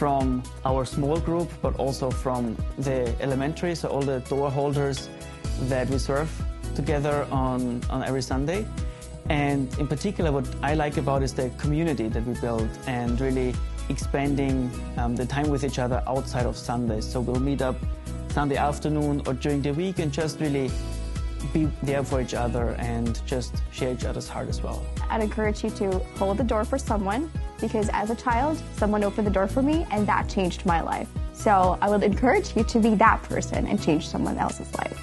from 0.00 0.42
our 0.64 0.86
small 0.86 1.18
group, 1.20 1.48
but 1.60 1.76
also 1.76 2.10
from 2.10 2.56
the 2.78 3.14
elementary, 3.20 3.74
so 3.74 3.88
all 3.88 4.00
the 4.14 4.20
door 4.20 4.50
holders 4.50 5.10
that 5.68 5.86
we 5.90 5.98
serve 5.98 6.30
together 6.74 7.26
on, 7.30 7.82
on 7.90 8.02
every 8.02 8.22
Sunday. 8.22 8.66
And 9.28 9.72
in 9.78 9.86
particular, 9.86 10.32
what 10.32 10.46
I 10.62 10.74
like 10.74 10.96
about 10.96 11.22
is 11.22 11.32
the 11.34 11.50
community 11.50 12.08
that 12.08 12.24
we 12.26 12.34
build 12.40 12.68
and 12.86 13.20
really 13.20 13.54
expanding 13.88 14.70
um, 14.96 15.16
the 15.16 15.26
time 15.26 15.48
with 15.48 15.64
each 15.64 15.78
other 15.78 16.02
outside 16.06 16.46
of 16.46 16.56
Sundays. 16.56 17.10
So 17.10 17.20
we'll 17.20 17.40
meet 17.40 17.62
up 17.62 17.76
Sunday 18.30 18.56
afternoon 18.56 19.22
or 19.26 19.34
during 19.34 19.62
the 19.62 19.72
week 19.72 19.98
and 19.98 20.12
just 20.12 20.40
really 20.40 20.70
be 21.52 21.68
there 21.82 22.04
for 22.04 22.20
each 22.20 22.34
other 22.34 22.70
and 22.78 23.20
just 23.26 23.62
share 23.72 23.92
each 23.92 24.04
other's 24.04 24.28
heart 24.28 24.48
as 24.48 24.62
well. 24.62 24.84
I'd 25.10 25.22
encourage 25.22 25.64
you 25.64 25.70
to 25.70 25.98
hold 26.16 26.38
the 26.38 26.44
door 26.44 26.64
for 26.64 26.78
someone 26.78 27.30
because 27.60 27.88
as 27.92 28.10
a 28.10 28.14
child, 28.14 28.62
someone 28.76 29.04
opened 29.04 29.26
the 29.26 29.30
door 29.32 29.48
for 29.48 29.62
me 29.62 29.86
and 29.90 30.06
that 30.06 30.28
changed 30.28 30.64
my 30.64 30.80
life. 30.80 31.08
So 31.32 31.78
I 31.80 31.90
would 31.90 32.02
encourage 32.02 32.56
you 32.56 32.64
to 32.64 32.78
be 32.78 32.94
that 32.96 33.22
person 33.24 33.66
and 33.66 33.82
change 33.82 34.08
someone 34.08 34.38
else's 34.38 34.72
life. 34.74 34.98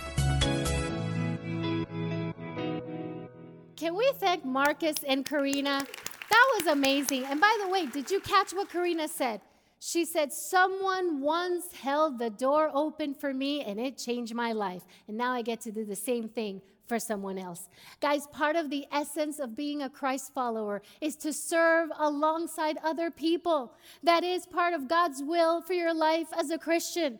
Can 3.75 3.95
we 3.95 4.11
thank 4.15 4.43
Marcus 4.43 4.97
and 5.07 5.25
Karina? 5.25 5.85
That 6.29 6.45
was 6.57 6.67
amazing. 6.67 7.25
And 7.25 7.41
by 7.41 7.57
the 7.61 7.69
way, 7.69 7.85
did 7.87 8.11
you 8.11 8.19
catch 8.19 8.51
what 8.51 8.69
Karina 8.69 9.07
said? 9.07 9.41
She 9.79 10.05
said, 10.05 10.31
Someone 10.33 11.21
once 11.21 11.73
held 11.73 12.19
the 12.19 12.29
door 12.29 12.69
open 12.73 13.13
for 13.13 13.33
me 13.33 13.61
and 13.63 13.79
it 13.79 13.97
changed 13.97 14.35
my 14.35 14.51
life. 14.51 14.83
And 15.07 15.17
now 15.17 15.31
I 15.31 15.41
get 15.41 15.61
to 15.61 15.71
do 15.71 15.85
the 15.85 15.95
same 15.95 16.27
thing 16.27 16.61
for 16.85 16.99
someone 16.99 17.37
else. 17.37 17.69
Guys, 18.01 18.27
part 18.27 18.55
of 18.55 18.69
the 18.69 18.85
essence 18.91 19.39
of 19.39 19.55
being 19.55 19.83
a 19.83 19.89
Christ 19.89 20.33
follower 20.33 20.81
is 20.99 21.15
to 21.17 21.31
serve 21.31 21.89
alongside 21.97 22.77
other 22.83 23.11
people. 23.11 23.73
That 24.03 24.23
is 24.23 24.45
part 24.45 24.73
of 24.73 24.87
God's 24.87 25.21
will 25.23 25.61
for 25.61 25.73
your 25.73 25.93
life 25.93 26.27
as 26.35 26.49
a 26.49 26.57
Christian. 26.57 27.19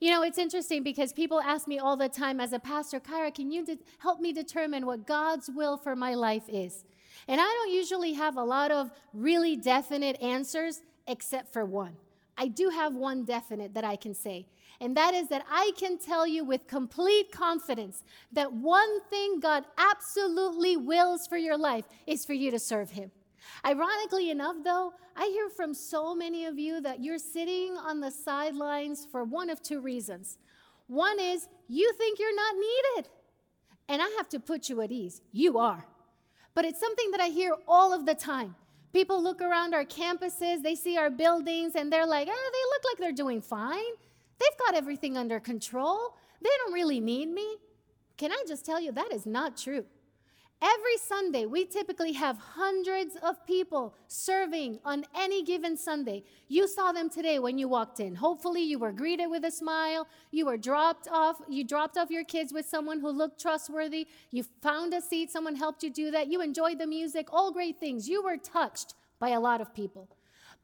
You 0.00 0.12
know, 0.12 0.22
it's 0.22 0.38
interesting 0.38 0.84
because 0.84 1.12
people 1.12 1.40
ask 1.40 1.66
me 1.66 1.80
all 1.80 1.96
the 1.96 2.08
time 2.08 2.38
as 2.38 2.52
a 2.52 2.60
pastor, 2.60 3.00
Kyra, 3.00 3.34
can 3.34 3.50
you 3.50 3.66
de- 3.66 3.78
help 3.98 4.20
me 4.20 4.32
determine 4.32 4.86
what 4.86 5.06
God's 5.06 5.50
will 5.50 5.76
for 5.76 5.96
my 5.96 6.14
life 6.14 6.44
is? 6.48 6.84
And 7.28 7.40
I 7.40 7.44
don't 7.44 7.72
usually 7.72 8.14
have 8.14 8.36
a 8.36 8.42
lot 8.42 8.70
of 8.70 8.90
really 9.12 9.54
definite 9.54 10.20
answers 10.22 10.82
except 11.06 11.52
for 11.52 11.64
one. 11.64 11.94
I 12.38 12.48
do 12.48 12.70
have 12.70 12.94
one 12.94 13.24
definite 13.24 13.74
that 13.74 13.84
I 13.84 13.96
can 13.96 14.14
say, 14.14 14.46
and 14.80 14.96
that 14.96 15.12
is 15.12 15.28
that 15.28 15.44
I 15.50 15.72
can 15.76 15.98
tell 15.98 16.26
you 16.26 16.44
with 16.44 16.66
complete 16.66 17.32
confidence 17.32 18.04
that 18.32 18.52
one 18.52 19.00
thing 19.10 19.40
God 19.40 19.64
absolutely 19.76 20.76
wills 20.76 21.26
for 21.26 21.36
your 21.36 21.58
life 21.58 21.84
is 22.06 22.24
for 22.24 22.32
you 22.32 22.50
to 22.52 22.58
serve 22.58 22.90
Him. 22.90 23.10
Ironically 23.66 24.30
enough, 24.30 24.56
though, 24.62 24.92
I 25.16 25.26
hear 25.26 25.48
from 25.48 25.74
so 25.74 26.14
many 26.14 26.44
of 26.44 26.58
you 26.58 26.80
that 26.80 27.02
you're 27.02 27.18
sitting 27.18 27.76
on 27.76 28.00
the 28.00 28.10
sidelines 28.10 29.06
for 29.10 29.24
one 29.24 29.50
of 29.50 29.60
two 29.60 29.80
reasons. 29.80 30.38
One 30.86 31.18
is 31.18 31.48
you 31.66 31.92
think 31.94 32.18
you're 32.20 32.36
not 32.36 32.54
needed, 32.54 33.10
and 33.88 34.00
I 34.00 34.08
have 34.16 34.28
to 34.30 34.40
put 34.40 34.68
you 34.68 34.80
at 34.80 34.92
ease. 34.92 35.20
You 35.32 35.58
are. 35.58 35.84
But 36.54 36.64
it's 36.64 36.80
something 36.80 37.10
that 37.12 37.20
I 37.20 37.28
hear 37.28 37.54
all 37.66 37.92
of 37.92 38.06
the 38.06 38.14
time. 38.14 38.56
People 38.92 39.22
look 39.22 39.42
around 39.42 39.74
our 39.74 39.84
campuses, 39.84 40.62
they 40.62 40.74
see 40.74 40.96
our 40.96 41.10
buildings, 41.10 41.74
and 41.74 41.92
they're 41.92 42.06
like, 42.06 42.26
eh, 42.26 42.32
they 42.32 42.64
look 42.70 42.84
like 42.84 42.98
they're 42.98 43.12
doing 43.12 43.40
fine. 43.40 43.94
They've 44.38 44.58
got 44.66 44.74
everything 44.74 45.16
under 45.16 45.40
control. 45.40 46.16
They 46.42 46.50
don't 46.64 46.72
really 46.72 47.00
need 47.00 47.28
me. 47.28 47.56
Can 48.16 48.32
I 48.32 48.44
just 48.48 48.64
tell 48.64 48.80
you, 48.80 48.92
that 48.92 49.12
is 49.12 49.26
not 49.26 49.56
true. 49.56 49.84
Every 50.60 50.96
Sunday, 50.96 51.46
we 51.46 51.66
typically 51.66 52.12
have 52.14 52.36
hundreds 52.36 53.14
of 53.22 53.46
people 53.46 53.94
serving 54.08 54.80
on 54.84 55.04
any 55.14 55.44
given 55.44 55.76
Sunday. 55.76 56.24
You 56.48 56.66
saw 56.66 56.90
them 56.90 57.08
today 57.08 57.38
when 57.38 57.58
you 57.58 57.68
walked 57.68 58.00
in. 58.00 58.16
Hopefully, 58.16 58.62
you 58.62 58.80
were 58.80 58.90
greeted 58.90 59.28
with 59.28 59.44
a 59.44 59.52
smile. 59.52 60.08
You 60.32 60.46
were 60.46 60.56
dropped 60.56 61.06
off. 61.12 61.36
You 61.48 61.62
dropped 61.62 61.96
off 61.96 62.10
your 62.10 62.24
kids 62.24 62.52
with 62.52 62.66
someone 62.66 62.98
who 62.98 63.08
looked 63.08 63.40
trustworthy. 63.40 64.08
You 64.32 64.44
found 64.60 64.94
a 64.94 65.00
seat. 65.00 65.30
Someone 65.30 65.54
helped 65.54 65.84
you 65.84 65.90
do 65.90 66.10
that. 66.10 66.26
You 66.26 66.40
enjoyed 66.40 66.80
the 66.80 66.88
music. 66.88 67.28
All 67.32 67.52
great 67.52 67.78
things. 67.78 68.08
You 68.08 68.24
were 68.24 68.36
touched 68.36 68.94
by 69.20 69.30
a 69.30 69.40
lot 69.40 69.60
of 69.60 69.72
people. 69.72 70.08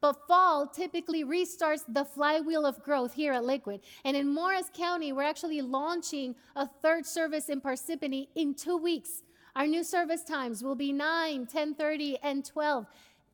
But 0.01 0.27
fall 0.27 0.67
typically 0.67 1.23
restarts 1.23 1.83
the 1.87 2.03
flywheel 2.03 2.65
of 2.65 2.83
growth 2.83 3.13
here 3.13 3.31
at 3.31 3.45
Liquid. 3.45 3.79
And 4.03 4.17
in 4.17 4.27
Morris 4.27 4.69
County, 4.73 5.13
we're 5.13 5.23
actually 5.23 5.61
launching 5.61 6.35
a 6.55 6.67
third 6.67 7.05
service 7.05 7.47
in 7.47 7.61
Parsippany 7.61 8.27
in 8.35 8.55
two 8.55 8.75
weeks. 8.77 9.23
Our 9.55 9.67
new 9.67 9.83
service 9.83 10.23
times 10.23 10.63
will 10.63 10.75
be 10.75 10.91
9, 10.91 11.45
10:30 11.47 12.17
and 12.21 12.43
12. 12.43 12.85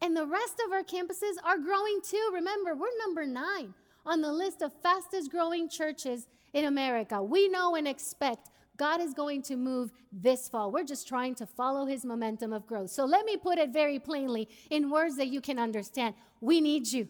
And 0.02 0.16
the 0.16 0.26
rest 0.26 0.62
of 0.66 0.72
our 0.72 0.84
campuses 0.84 1.36
are 1.44 1.58
growing 1.58 2.00
too. 2.04 2.32
Remember, 2.34 2.76
we're 2.76 2.98
number 3.00 3.26
9 3.26 3.74
on 4.06 4.22
the 4.22 4.32
list 4.32 4.62
of 4.62 4.72
fastest 4.82 5.32
growing 5.32 5.68
churches 5.70 6.28
in 6.54 6.66
America. 6.66 7.24
We 7.24 7.50
know 7.50 7.76
and 7.76 7.88
expect 7.88 8.50
God 8.78 9.02
is 9.02 9.14
going 9.14 9.44
to 9.44 9.56
move 9.56 9.92
this 10.12 10.50
fall. 10.50 10.72
We're 10.72 10.84
just 10.84 11.08
trying 11.08 11.36
to 11.36 11.46
follow 11.46 11.86
his 11.86 12.04
momentum 12.04 12.52
of 12.52 12.66
growth. 12.66 12.90
So 12.90 13.06
let 13.06 13.26
me 13.26 13.38
put 13.38 13.58
it 13.58 13.70
very 13.70 14.00
plainly 14.00 14.50
in 14.70 14.90
words 14.90 15.18
that 15.18 15.28
you 15.28 15.42
can 15.42 15.60
understand. 15.60 16.16
We 16.40 16.62
need 16.62 16.92
you. 16.92 17.08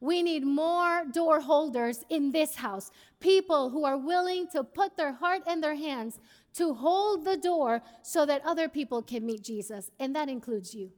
We 0.00 0.22
need 0.22 0.44
more 0.44 1.04
door 1.12 1.40
holders 1.40 2.04
in 2.08 2.30
this 2.30 2.56
house, 2.56 2.90
people 3.18 3.70
who 3.70 3.84
are 3.84 3.96
willing 3.96 4.46
to 4.48 4.62
put 4.62 4.96
their 4.96 5.12
heart 5.12 5.42
and 5.46 5.62
their 5.62 5.74
hands 5.74 6.20
to 6.54 6.74
hold 6.74 7.24
the 7.24 7.36
door 7.36 7.82
so 8.02 8.24
that 8.26 8.42
other 8.44 8.68
people 8.68 9.02
can 9.02 9.26
meet 9.26 9.42
Jesus, 9.42 9.90
and 9.98 10.14
that 10.14 10.28
includes 10.28 10.74
you. 10.74 10.92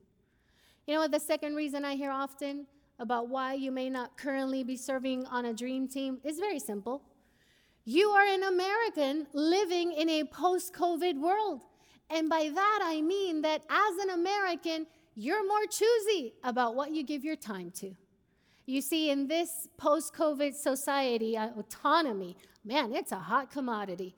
You 0.87 0.95
know 0.95 1.01
what? 1.01 1.13
The 1.13 1.21
second 1.21 1.55
reason 1.55 1.85
I 1.85 1.95
hear 1.95 2.11
often 2.11 2.67
about 2.99 3.29
why 3.29 3.55
you 3.55 3.71
may 3.71 3.89
not 3.89 4.19
currently 4.19 4.63
be 4.65 4.77
serving 4.77 5.25
on 5.27 5.47
a 5.47 5.55
dream 5.55 5.89
team 5.89 6.19
is 6.23 6.39
very 6.39 6.59
simple. 6.59 7.03
You 7.85 8.11
are 8.11 8.27
an 8.27 8.43
American 8.43 9.27
living 9.33 9.93
in 9.93 10.11
a 10.11 10.25
post 10.25 10.75
COVID 10.75 11.19
world. 11.19 11.63
And 12.11 12.29
by 12.29 12.51
that, 12.55 12.81
I 12.83 13.01
mean 13.01 13.43
that 13.43 13.63
as 13.71 13.97
an 14.05 14.11
American, 14.11 14.87
you're 15.15 15.47
more 15.47 15.65
choosy 15.71 16.35
about 16.45 16.75
what 16.75 16.93
you 16.93 17.03
give 17.03 17.25
your 17.25 17.37
time 17.37 17.71
to. 17.77 17.95
You 18.71 18.81
see, 18.81 19.11
in 19.11 19.27
this 19.27 19.67
post 19.79 20.15
COVID 20.15 20.55
society, 20.55 21.37
uh, 21.37 21.49
autonomy, 21.59 22.37
man, 22.65 22.95
it's 22.95 23.11
a 23.11 23.19
hot 23.19 23.51
commodity. 23.51 24.15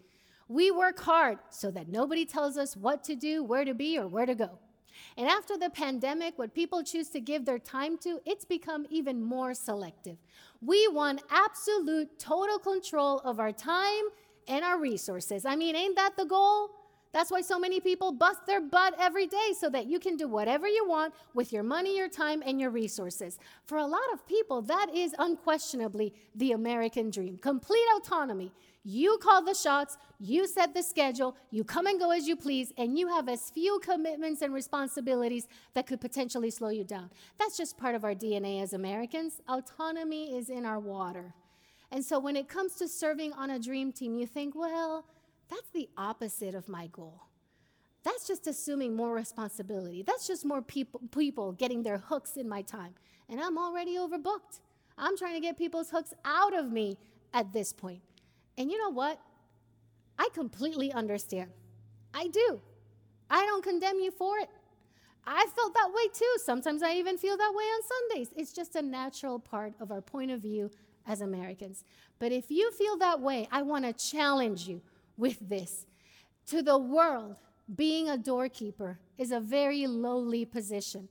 We 0.46 0.70
work 0.70 1.00
hard 1.00 1.38
so 1.48 1.70
that 1.70 1.88
nobody 1.88 2.26
tells 2.26 2.58
us 2.58 2.76
what 2.76 3.02
to 3.04 3.14
do, 3.16 3.42
where 3.42 3.64
to 3.64 3.72
be, 3.72 3.98
or 3.98 4.06
where 4.06 4.26
to 4.26 4.34
go. 4.34 4.58
And 5.16 5.26
after 5.26 5.56
the 5.56 5.70
pandemic, 5.70 6.38
what 6.38 6.54
people 6.54 6.84
choose 6.84 7.08
to 7.10 7.20
give 7.20 7.46
their 7.46 7.58
time 7.58 7.96
to, 7.98 8.20
it's 8.26 8.44
become 8.44 8.84
even 8.90 9.24
more 9.24 9.54
selective. 9.54 10.18
We 10.60 10.86
want 10.88 11.22
absolute 11.30 12.18
total 12.18 12.58
control 12.58 13.20
of 13.20 13.40
our 13.40 13.52
time 13.52 14.04
and 14.48 14.66
our 14.66 14.78
resources. 14.78 15.46
I 15.46 15.56
mean, 15.56 15.74
ain't 15.74 15.96
that 15.96 16.18
the 16.18 16.26
goal? 16.26 16.68
That's 17.12 17.30
why 17.30 17.42
so 17.42 17.58
many 17.58 17.78
people 17.78 18.10
bust 18.12 18.46
their 18.46 18.60
butt 18.60 18.94
every 18.98 19.26
day 19.26 19.52
so 19.58 19.68
that 19.70 19.86
you 19.86 19.98
can 19.98 20.16
do 20.16 20.26
whatever 20.26 20.66
you 20.66 20.88
want 20.88 21.12
with 21.34 21.52
your 21.52 21.62
money, 21.62 21.96
your 21.96 22.08
time, 22.08 22.42
and 22.44 22.60
your 22.60 22.70
resources. 22.70 23.38
For 23.64 23.78
a 23.78 23.86
lot 23.86 24.00
of 24.14 24.26
people, 24.26 24.62
that 24.62 24.86
is 24.94 25.14
unquestionably 25.18 26.14
the 26.34 26.52
American 26.52 27.10
dream 27.10 27.36
complete 27.36 27.86
autonomy. 27.96 28.52
You 28.84 29.16
call 29.18 29.44
the 29.44 29.54
shots, 29.54 29.96
you 30.18 30.48
set 30.48 30.74
the 30.74 30.82
schedule, 30.82 31.36
you 31.52 31.62
come 31.62 31.86
and 31.86 32.00
go 32.00 32.10
as 32.10 32.26
you 32.26 32.34
please, 32.34 32.72
and 32.76 32.98
you 32.98 33.06
have 33.08 33.28
as 33.28 33.50
few 33.50 33.78
commitments 33.78 34.42
and 34.42 34.52
responsibilities 34.52 35.46
that 35.74 35.86
could 35.86 36.00
potentially 36.00 36.50
slow 36.50 36.70
you 36.70 36.82
down. 36.82 37.10
That's 37.38 37.56
just 37.56 37.78
part 37.78 37.94
of 37.94 38.02
our 38.02 38.14
DNA 38.14 38.60
as 38.60 38.72
Americans. 38.72 39.40
Autonomy 39.48 40.36
is 40.36 40.50
in 40.50 40.66
our 40.66 40.80
water. 40.80 41.32
And 41.92 42.04
so 42.04 42.18
when 42.18 42.34
it 42.34 42.48
comes 42.48 42.74
to 42.76 42.88
serving 42.88 43.32
on 43.34 43.50
a 43.50 43.58
dream 43.58 43.92
team, 43.92 44.16
you 44.16 44.26
think, 44.26 44.56
well, 44.56 45.04
that's 45.52 45.70
the 45.70 45.88
opposite 45.96 46.54
of 46.54 46.68
my 46.68 46.86
goal. 46.88 47.22
That's 48.04 48.26
just 48.26 48.46
assuming 48.46 48.96
more 48.96 49.14
responsibility. 49.14 50.02
That's 50.02 50.26
just 50.26 50.44
more 50.44 50.62
people, 50.62 51.00
people 51.14 51.52
getting 51.52 51.82
their 51.82 51.98
hooks 51.98 52.36
in 52.36 52.48
my 52.48 52.62
time. 52.62 52.94
And 53.28 53.40
I'm 53.40 53.58
already 53.58 53.96
overbooked. 53.96 54.60
I'm 54.98 55.16
trying 55.16 55.34
to 55.34 55.40
get 55.40 55.56
people's 55.58 55.90
hooks 55.90 56.12
out 56.24 56.56
of 56.56 56.72
me 56.72 56.96
at 57.32 57.52
this 57.52 57.72
point. 57.72 58.00
And 58.58 58.70
you 58.70 58.78
know 58.78 58.90
what? 58.90 59.20
I 60.18 60.28
completely 60.34 60.92
understand. 60.92 61.50
I 62.14 62.28
do. 62.28 62.60
I 63.30 63.46
don't 63.46 63.62
condemn 63.62 64.00
you 64.00 64.10
for 64.10 64.38
it. 64.38 64.48
I 65.26 65.46
felt 65.54 65.74
that 65.74 65.90
way 65.94 66.08
too. 66.12 66.34
Sometimes 66.44 66.82
I 66.82 66.94
even 66.94 67.16
feel 67.16 67.36
that 67.36 67.52
way 67.54 67.64
on 67.64 67.80
Sundays. 67.82 68.28
It's 68.36 68.52
just 68.52 68.74
a 68.74 68.82
natural 68.82 69.38
part 69.38 69.74
of 69.80 69.90
our 69.92 70.00
point 70.00 70.30
of 70.30 70.40
view 70.40 70.70
as 71.06 71.20
Americans. 71.20 71.84
But 72.18 72.32
if 72.32 72.50
you 72.50 72.72
feel 72.72 72.96
that 72.98 73.20
way, 73.20 73.48
I 73.50 73.62
want 73.62 73.84
to 73.84 73.92
challenge 73.92 74.66
you 74.68 74.82
with 75.16 75.48
this. 75.48 75.86
To 76.46 76.62
the 76.62 76.78
world, 76.78 77.36
being 77.74 78.08
a 78.08 78.18
doorkeeper 78.18 78.98
is 79.18 79.32
a 79.32 79.40
very 79.40 79.86
lowly 79.86 80.44
position, 80.44 81.08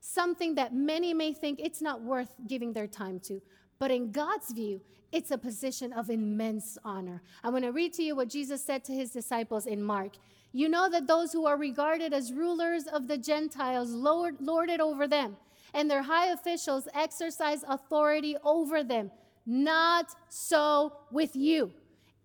something 0.00 0.54
that 0.54 0.74
many 0.74 1.14
may 1.14 1.32
think 1.32 1.60
it's 1.60 1.82
not 1.82 2.02
worth 2.02 2.34
giving 2.46 2.72
their 2.72 2.86
time 2.86 3.20
to. 3.20 3.40
But 3.78 3.90
in 3.90 4.12
God's 4.12 4.52
view, 4.52 4.80
it's 5.12 5.30
a 5.30 5.38
position 5.38 5.92
of 5.92 6.10
immense 6.10 6.78
honor. 6.84 7.22
I 7.42 7.50
want 7.50 7.64
to 7.64 7.72
read 7.72 7.92
to 7.94 8.02
you 8.02 8.14
what 8.14 8.28
Jesus 8.28 8.64
said 8.64 8.84
to 8.84 8.92
his 8.92 9.10
disciples 9.10 9.66
in 9.66 9.82
Mark. 9.82 10.12
You 10.52 10.68
know 10.68 10.88
that 10.90 11.06
those 11.06 11.32
who 11.32 11.46
are 11.46 11.56
regarded 11.56 12.12
as 12.12 12.32
rulers 12.32 12.86
of 12.86 13.08
the 13.08 13.18
Gentiles 13.18 13.90
lord, 13.90 14.36
lord 14.40 14.68
it 14.68 14.80
over 14.80 15.06
them, 15.06 15.36
and 15.74 15.90
their 15.90 16.02
high 16.02 16.26
officials 16.26 16.88
exercise 16.94 17.64
authority 17.68 18.36
over 18.44 18.82
them. 18.82 19.10
Not 19.46 20.14
so 20.28 20.92
with 21.10 21.34
you. 21.34 21.72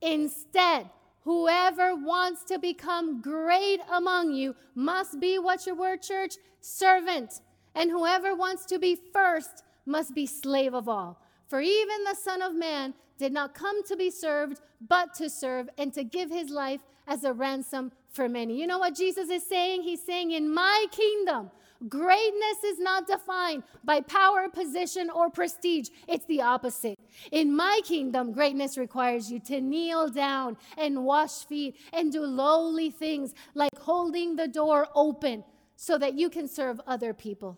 Instead, 0.02 0.90
whoever 1.26 1.96
wants 1.96 2.46
to 2.46 2.58
become 2.58 3.22
great 3.22 3.82
among 3.92 4.34
you 4.34 4.56
must 4.74 5.20
be 5.20 5.38
what 5.38 5.66
your 5.66 5.76
word, 5.76 6.02
church? 6.02 6.36
Servant. 6.62 7.42
And 7.76 7.92
whoever 7.92 8.34
wants 8.34 8.66
to 8.68 8.80
be 8.80 8.98
first 9.12 9.64
must 9.86 10.16
be 10.16 10.26
slave 10.26 10.74
of 10.74 10.88
all. 10.88 11.20
For 11.50 11.60
even 11.60 12.04
the 12.06 12.16
Son 12.16 12.42
of 12.42 12.56
Man 12.56 12.94
did 13.18 13.34
not 13.34 13.54
come 13.54 13.84
to 13.84 13.96
be 13.96 14.10
served, 14.10 14.62
but 14.88 15.14
to 15.16 15.30
serve 15.30 15.70
and 15.78 15.94
to 15.94 16.04
give 16.04 16.30
his 16.30 16.50
life 16.50 16.82
as 17.08 17.24
a 17.24 17.34
ransom 17.34 17.92
for 18.10 18.30
many. 18.30 18.60
You 18.60 18.68
know 18.68 18.80
what 18.80 18.96
Jesus 18.96 19.30
is 19.30 19.46
saying? 19.48 19.84
He's 19.84 20.02
saying, 20.02 20.32
In 20.32 20.54
my 20.54 20.86
kingdom, 20.92 21.52
greatness 21.88 22.64
is 22.66 22.80
not 22.80 23.08
defined 23.08 23.64
by 23.84 24.02
power, 24.02 24.50
position, 24.50 25.10
or 25.10 25.30
prestige. 25.30 25.90
It's 26.08 26.26
the 26.26 26.42
opposite. 26.42 26.98
In 27.32 27.56
my 27.56 27.82
kingdom, 27.84 28.32
greatness 28.32 28.78
requires 28.78 29.32
you 29.32 29.40
to 29.42 29.62
kneel 29.62 30.10
down 30.10 30.58
and 30.78 31.06
wash 31.06 31.46
feet 31.46 31.76
and 31.94 32.12
do 32.12 32.22
lowly 32.22 32.90
things 32.90 33.34
like 33.54 33.78
holding 33.80 34.36
the 34.36 34.48
door 34.48 34.88
open 34.96 35.44
so 35.76 35.98
that 35.98 36.14
you 36.14 36.30
can 36.30 36.48
serve 36.48 36.80
other 36.88 37.14
people. 37.14 37.58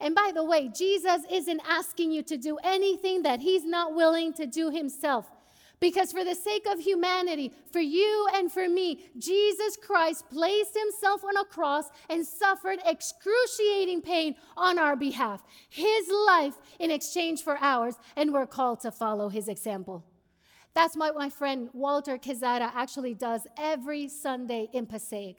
And 0.00 0.14
by 0.14 0.32
the 0.34 0.44
way, 0.44 0.68
Jesus 0.68 1.22
isn't 1.30 1.60
asking 1.68 2.10
you 2.10 2.22
to 2.24 2.36
do 2.36 2.58
anything 2.62 3.22
that 3.22 3.40
he's 3.40 3.64
not 3.64 3.94
willing 3.94 4.32
to 4.34 4.46
do 4.46 4.70
himself. 4.70 5.30
Because 5.80 6.12
for 6.12 6.24
the 6.24 6.34
sake 6.34 6.66
of 6.66 6.80
humanity, 6.80 7.52
for 7.70 7.80
you 7.80 8.28
and 8.34 8.50
for 8.50 8.68
me, 8.68 9.06
Jesus 9.18 9.76
Christ 9.76 10.24
placed 10.30 10.76
himself 10.76 11.22
on 11.24 11.36
a 11.36 11.44
cross 11.44 11.86
and 12.08 12.26
suffered 12.26 12.78
excruciating 12.86 14.02
pain 14.02 14.34
on 14.56 14.78
our 14.78 14.96
behalf. 14.96 15.42
His 15.68 16.08
life 16.26 16.54
in 16.78 16.90
exchange 16.90 17.42
for 17.42 17.58
ours, 17.60 17.96
and 18.16 18.32
we're 18.32 18.46
called 18.46 18.80
to 18.80 18.92
follow 18.92 19.28
his 19.28 19.48
example. 19.48 20.04
That's 20.74 20.96
what 20.96 21.14
my 21.14 21.28
friend 21.28 21.68
Walter 21.72 22.18
Quezada 22.18 22.70
actually 22.74 23.14
does 23.14 23.46
every 23.56 24.08
Sunday 24.08 24.68
in 24.72 24.86
Passaic. 24.86 25.36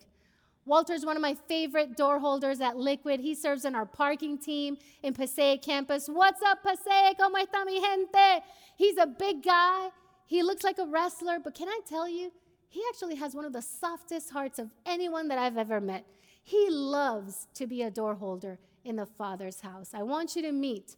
Walter's 0.64 1.06
one 1.06 1.16
of 1.16 1.22
my 1.22 1.36
favorite 1.46 1.96
door 1.96 2.18
holders 2.18 2.60
at 2.60 2.76
Liquid. 2.76 3.20
He 3.20 3.34
serves 3.34 3.64
in 3.64 3.74
our 3.74 3.86
parking 3.86 4.36
team 4.36 4.78
in 5.02 5.14
Passaic 5.14 5.62
campus. 5.62 6.08
What's 6.08 6.42
up, 6.42 6.62
Passaic? 6.62 7.18
¿Cómo 7.18 7.36
está 7.36 7.64
mi 7.64 7.80
gente? 7.80 8.44
He's 8.76 8.96
a 8.96 9.06
big 9.06 9.44
guy. 9.44 9.90
He 10.28 10.42
looks 10.42 10.64
like 10.64 10.78
a 10.78 10.86
wrestler, 10.86 11.38
but 11.38 11.54
can 11.54 11.68
I 11.68 11.78
tell 11.88 12.08
you, 12.08 12.32
he 12.68 12.82
actually 12.88 13.14
has 13.14 13.32
one 13.32 13.44
of 13.44 13.52
the 13.52 13.62
softest 13.62 14.30
hearts 14.30 14.58
of 14.58 14.72
anyone 14.84 15.28
that 15.28 15.38
I've 15.38 15.56
ever 15.56 15.80
met. 15.80 16.04
He 16.42 16.68
loves 16.68 17.46
to 17.54 17.68
be 17.68 17.82
a 17.82 17.92
door 17.92 18.16
holder 18.16 18.58
in 18.84 18.96
the 18.96 19.06
Father's 19.06 19.60
house. 19.60 19.92
I 19.94 20.02
want 20.02 20.34
you 20.34 20.42
to 20.42 20.50
meet 20.50 20.96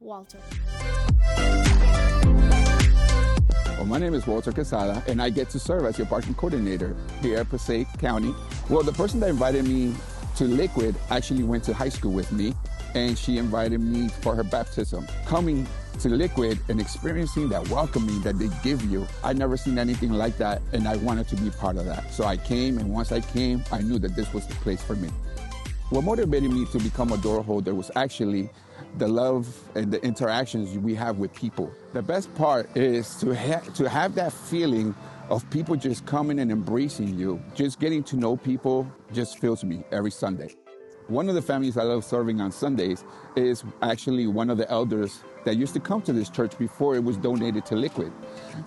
Walter. 0.00 0.38
Well, 3.76 3.84
my 3.84 3.98
name 3.98 4.14
is 4.14 4.26
Walter 4.26 4.50
Quesada, 4.50 5.02
and 5.06 5.20
I 5.20 5.28
get 5.28 5.50
to 5.50 5.58
serve 5.58 5.84
as 5.84 5.98
your 5.98 6.06
parking 6.06 6.32
coordinator 6.34 6.96
here 7.20 7.36
at 7.36 7.50
Passaic 7.50 7.86
County. 7.98 8.34
Well, 8.70 8.82
the 8.82 8.92
person 8.92 9.20
that 9.20 9.28
invited 9.28 9.66
me 9.66 9.94
to 10.36 10.44
Liquid 10.44 10.96
actually 11.10 11.42
went 11.42 11.64
to 11.64 11.74
high 11.74 11.90
school 11.90 12.12
with 12.12 12.32
me, 12.32 12.54
and 12.94 13.18
she 13.18 13.36
invited 13.36 13.82
me 13.82 14.08
for 14.08 14.34
her 14.34 14.42
baptism. 14.42 15.06
Coming 15.26 15.66
to 16.00 16.08
Liquid 16.08 16.58
and 16.68 16.80
experiencing 16.80 17.48
that 17.50 17.68
welcoming 17.68 18.20
that 18.22 18.38
they 18.38 18.48
give 18.62 18.82
you, 18.90 19.06
I'd 19.22 19.38
never 19.38 19.56
seen 19.56 19.78
anything 19.78 20.12
like 20.12 20.38
that, 20.38 20.62
and 20.72 20.88
I 20.88 20.96
wanted 20.96 21.28
to 21.28 21.36
be 21.36 21.50
part 21.50 21.76
of 21.76 21.84
that. 21.84 22.12
So 22.12 22.24
I 22.24 22.36
came, 22.36 22.78
and 22.78 22.90
once 22.90 23.12
I 23.12 23.20
came, 23.20 23.62
I 23.70 23.80
knew 23.82 23.98
that 23.98 24.16
this 24.16 24.32
was 24.32 24.46
the 24.46 24.54
place 24.56 24.82
for 24.82 24.96
me. 24.96 25.08
What 25.90 26.04
motivated 26.04 26.50
me 26.50 26.66
to 26.66 26.78
become 26.78 27.12
a 27.12 27.18
door 27.18 27.42
holder 27.42 27.74
was 27.74 27.90
actually 27.96 28.48
the 28.98 29.08
love 29.08 29.46
and 29.74 29.92
the 29.92 30.02
interactions 30.02 30.76
we 30.78 30.94
have 30.94 31.18
with 31.18 31.34
people. 31.34 31.70
The 31.92 32.02
best 32.02 32.34
part 32.34 32.74
is 32.76 33.16
to, 33.16 33.34
ha- 33.34 33.60
to 33.74 33.88
have 33.88 34.14
that 34.14 34.32
feeling 34.32 34.94
of 35.28 35.48
people 35.50 35.76
just 35.76 36.06
coming 36.06 36.38
and 36.38 36.50
embracing 36.50 37.18
you. 37.18 37.42
Just 37.54 37.78
getting 37.78 38.02
to 38.04 38.16
know 38.16 38.36
people 38.36 38.90
just 39.12 39.38
fills 39.38 39.64
me 39.64 39.84
every 39.92 40.10
Sunday. 40.10 40.56
One 41.08 41.28
of 41.28 41.34
the 41.34 41.42
families 41.42 41.76
I 41.76 41.82
love 41.82 42.04
serving 42.04 42.40
on 42.40 42.52
Sundays 42.52 43.04
is 43.34 43.64
actually 43.82 44.28
one 44.28 44.48
of 44.48 44.58
the 44.58 44.70
elders 44.70 45.24
that 45.44 45.56
used 45.56 45.74
to 45.74 45.80
come 45.80 46.02
to 46.02 46.12
this 46.12 46.28
church 46.28 46.58
before 46.58 46.96
it 46.96 47.04
was 47.04 47.16
donated 47.16 47.64
to 47.66 47.76
Liquid. 47.76 48.12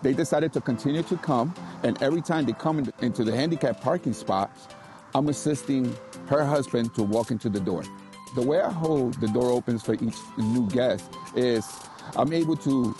They 0.01 0.13
decided 0.13 0.53
to 0.53 0.61
continue 0.61 1.03
to 1.03 1.17
come, 1.17 1.53
and 1.83 2.01
every 2.01 2.21
time 2.21 2.45
they 2.45 2.53
come 2.53 2.91
into 3.01 3.23
the 3.23 3.35
handicap 3.35 3.81
parking 3.81 4.13
spot, 4.13 4.51
I'm 5.15 5.29
assisting 5.29 5.95
her 6.27 6.43
husband 6.43 6.95
to 6.95 7.03
walk 7.03 7.31
into 7.31 7.49
the 7.49 7.59
door. 7.59 7.83
The 8.35 8.41
way 8.41 8.59
I 8.61 8.71
hold 8.71 9.13
the 9.21 9.27
door 9.27 9.51
opens 9.51 9.83
for 9.83 9.93
each 9.93 10.17
new 10.37 10.67
guest 10.69 11.13
is 11.35 11.67
I'm 12.15 12.33
able 12.33 12.55
to 12.57 12.95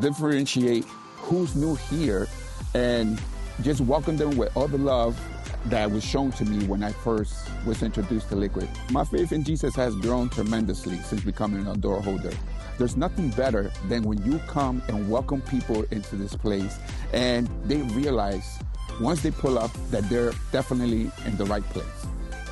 differentiate 0.00 0.84
who's 1.16 1.56
new 1.56 1.74
here 1.74 2.28
and 2.74 3.20
just 3.62 3.80
welcome 3.80 4.16
them 4.16 4.36
with 4.36 4.54
all 4.56 4.68
the 4.68 4.78
love 4.78 5.18
that 5.66 5.90
was 5.90 6.04
shown 6.04 6.32
to 6.32 6.44
me 6.44 6.66
when 6.66 6.82
I 6.82 6.92
first 6.92 7.48
was 7.64 7.82
introduced 7.82 8.28
to 8.30 8.36
Liquid. 8.36 8.68
My 8.90 9.04
faith 9.04 9.32
in 9.32 9.44
Jesus 9.44 9.74
has 9.76 9.94
grown 9.96 10.28
tremendously 10.28 10.98
since 10.98 11.22
becoming 11.22 11.66
a 11.66 11.76
door 11.76 12.02
holder. 12.02 12.32
There's 12.78 12.96
nothing 12.96 13.30
better 13.30 13.70
than 13.88 14.02
when 14.02 14.22
you 14.24 14.38
come 14.46 14.82
and 14.88 15.10
welcome 15.10 15.40
people 15.42 15.84
into 15.90 16.16
this 16.16 16.34
place 16.34 16.78
and 17.12 17.48
they 17.64 17.76
realize 17.76 18.58
once 19.00 19.22
they 19.22 19.30
pull 19.30 19.58
up 19.58 19.70
that 19.90 20.08
they're 20.08 20.32
definitely 20.50 21.10
in 21.26 21.36
the 21.36 21.44
right 21.44 21.64
place. 21.64 22.06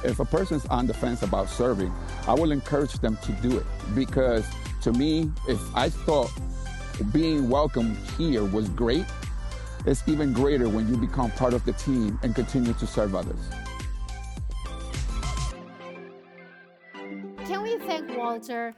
If 0.04 0.20
a 0.20 0.24
person's 0.24 0.64
on 0.66 0.86
the 0.86 0.94
fence 0.94 1.22
about 1.22 1.48
serving, 1.48 1.92
I 2.26 2.34
will 2.34 2.52
encourage 2.52 2.94
them 2.94 3.18
to 3.22 3.32
do 3.32 3.58
it 3.58 3.66
because 3.94 4.46
to 4.82 4.92
me, 4.92 5.30
if 5.46 5.60
I 5.76 5.90
thought 5.90 6.30
being 7.12 7.48
welcomed 7.48 7.96
here 8.16 8.44
was 8.44 8.68
great, 8.70 9.04
it's 9.86 10.02
even 10.06 10.32
greater 10.32 10.68
when 10.68 10.88
you 10.88 10.96
become 10.96 11.30
part 11.32 11.54
of 11.54 11.64
the 11.64 11.72
team 11.74 12.18
and 12.22 12.34
continue 12.34 12.72
to 12.74 12.86
serve 12.86 13.14
others. 13.14 13.40
Can 17.46 17.62
we 17.62 17.78
thank 17.78 18.16
Walter? 18.16 18.74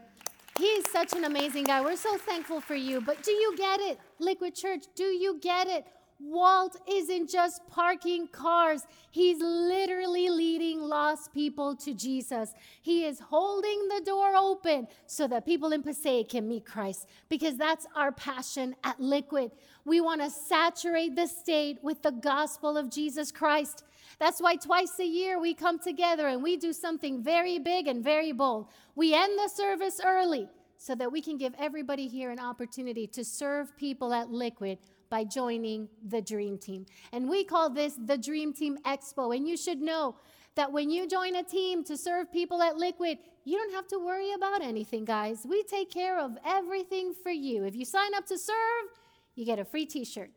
He's 0.62 0.88
such 0.88 1.12
an 1.14 1.24
amazing 1.24 1.64
guy. 1.64 1.80
We're 1.80 1.96
so 1.96 2.16
thankful 2.16 2.60
for 2.60 2.76
you. 2.76 3.00
But 3.00 3.24
do 3.24 3.32
you 3.32 3.56
get 3.56 3.80
it? 3.80 3.98
Liquid 4.20 4.54
Church, 4.54 4.84
do 4.94 5.02
you 5.02 5.40
get 5.40 5.66
it? 5.66 5.84
Walt 6.20 6.76
isn't 6.88 7.28
just 7.28 7.66
parking 7.66 8.28
cars, 8.28 8.86
he's 9.10 9.40
literally 9.40 10.30
leading 10.30 10.80
lost 10.80 11.34
people 11.34 11.74
to 11.74 11.92
Jesus. 11.94 12.54
He 12.80 13.04
is 13.04 13.18
holding 13.18 13.88
the 13.88 14.02
door 14.06 14.36
open 14.36 14.86
so 15.06 15.26
that 15.26 15.44
people 15.44 15.72
in 15.72 15.82
Passaic 15.82 16.28
can 16.28 16.46
meet 16.46 16.64
Christ 16.64 17.08
because 17.28 17.56
that's 17.56 17.88
our 17.96 18.12
passion 18.12 18.76
at 18.84 19.00
Liquid. 19.00 19.50
We 19.84 20.00
want 20.00 20.20
to 20.20 20.30
saturate 20.30 21.16
the 21.16 21.26
state 21.26 21.78
with 21.82 22.02
the 22.02 22.12
gospel 22.12 22.76
of 22.76 22.88
Jesus 22.88 23.32
Christ. 23.32 23.82
That's 24.20 24.40
why 24.40 24.54
twice 24.54 25.00
a 25.00 25.04
year 25.04 25.40
we 25.40 25.54
come 25.54 25.80
together 25.80 26.28
and 26.28 26.40
we 26.42 26.56
do 26.56 26.72
something 26.72 27.20
very 27.20 27.58
big 27.58 27.88
and 27.88 28.04
very 28.04 28.30
bold. 28.30 28.68
We 28.94 29.14
end 29.14 29.38
the 29.38 29.48
service 29.48 30.00
early 30.04 30.48
so 30.76 30.94
that 30.96 31.10
we 31.10 31.22
can 31.22 31.38
give 31.38 31.54
everybody 31.58 32.08
here 32.08 32.30
an 32.30 32.40
opportunity 32.40 33.06
to 33.06 33.24
serve 33.24 33.76
people 33.76 34.12
at 34.12 34.30
Liquid 34.30 34.78
by 35.08 35.24
joining 35.24 35.88
the 36.08 36.20
Dream 36.20 36.58
Team. 36.58 36.86
And 37.12 37.28
we 37.28 37.44
call 37.44 37.70
this 37.70 37.94
the 38.04 38.18
Dream 38.18 38.52
Team 38.52 38.78
Expo. 38.84 39.34
And 39.36 39.46
you 39.46 39.56
should 39.56 39.80
know 39.80 40.16
that 40.54 40.72
when 40.72 40.90
you 40.90 41.08
join 41.08 41.36
a 41.36 41.42
team 41.42 41.84
to 41.84 41.96
serve 41.96 42.32
people 42.32 42.60
at 42.60 42.76
Liquid, 42.76 43.18
you 43.44 43.56
don't 43.56 43.72
have 43.72 43.86
to 43.88 43.98
worry 43.98 44.32
about 44.32 44.62
anything, 44.62 45.04
guys. 45.04 45.46
We 45.48 45.62
take 45.62 45.90
care 45.90 46.18
of 46.18 46.36
everything 46.44 47.14
for 47.22 47.30
you. 47.30 47.64
If 47.64 47.74
you 47.74 47.84
sign 47.84 48.14
up 48.14 48.26
to 48.26 48.38
serve, 48.38 48.86
you 49.34 49.46
get 49.46 49.58
a 49.58 49.64
free 49.64 49.86
t 49.86 50.04
shirt. 50.04 50.30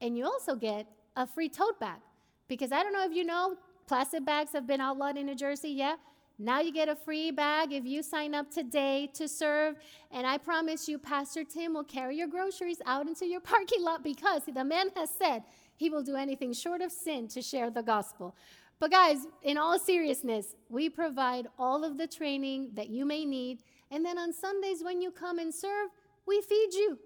And 0.00 0.16
you 0.16 0.24
also 0.24 0.54
get 0.54 0.86
a 1.16 1.26
free 1.26 1.48
tote 1.48 1.78
bag. 1.78 2.00
Because 2.48 2.72
I 2.72 2.82
don't 2.82 2.92
know 2.92 3.04
if 3.04 3.12
you 3.12 3.24
know, 3.24 3.56
plastic 3.86 4.24
bags 4.24 4.52
have 4.52 4.66
been 4.66 4.80
outlawed 4.80 5.16
in 5.16 5.26
New 5.26 5.34
Jersey, 5.34 5.70
yeah? 5.70 5.96
Now 6.42 6.60
you 6.60 6.72
get 6.72 6.88
a 6.88 6.96
free 6.96 7.30
bag 7.30 7.70
if 7.70 7.84
you 7.84 8.02
sign 8.02 8.34
up 8.34 8.50
today 8.50 9.10
to 9.12 9.28
serve. 9.28 9.76
And 10.10 10.26
I 10.26 10.38
promise 10.38 10.88
you, 10.88 10.98
Pastor 10.98 11.44
Tim 11.44 11.74
will 11.74 11.84
carry 11.84 12.16
your 12.16 12.28
groceries 12.28 12.80
out 12.86 13.06
into 13.06 13.26
your 13.26 13.40
parking 13.52 13.82
lot 13.82 14.02
because 14.02 14.42
the 14.46 14.64
man 14.64 14.88
has 14.96 15.10
said 15.10 15.42
he 15.76 15.90
will 15.90 16.02
do 16.02 16.16
anything 16.16 16.54
short 16.54 16.80
of 16.80 16.92
sin 16.92 17.28
to 17.28 17.42
share 17.42 17.70
the 17.70 17.82
gospel. 17.82 18.34
But, 18.78 18.90
guys, 18.90 19.26
in 19.42 19.58
all 19.58 19.78
seriousness, 19.78 20.54
we 20.70 20.88
provide 20.88 21.46
all 21.58 21.84
of 21.84 21.98
the 21.98 22.06
training 22.06 22.70
that 22.72 22.88
you 22.88 23.04
may 23.04 23.26
need. 23.26 23.62
And 23.90 24.02
then 24.02 24.16
on 24.16 24.32
Sundays, 24.32 24.82
when 24.82 25.02
you 25.02 25.10
come 25.10 25.38
and 25.38 25.54
serve, 25.54 25.90
we 26.26 26.40
feed 26.40 26.72
you. 26.72 26.98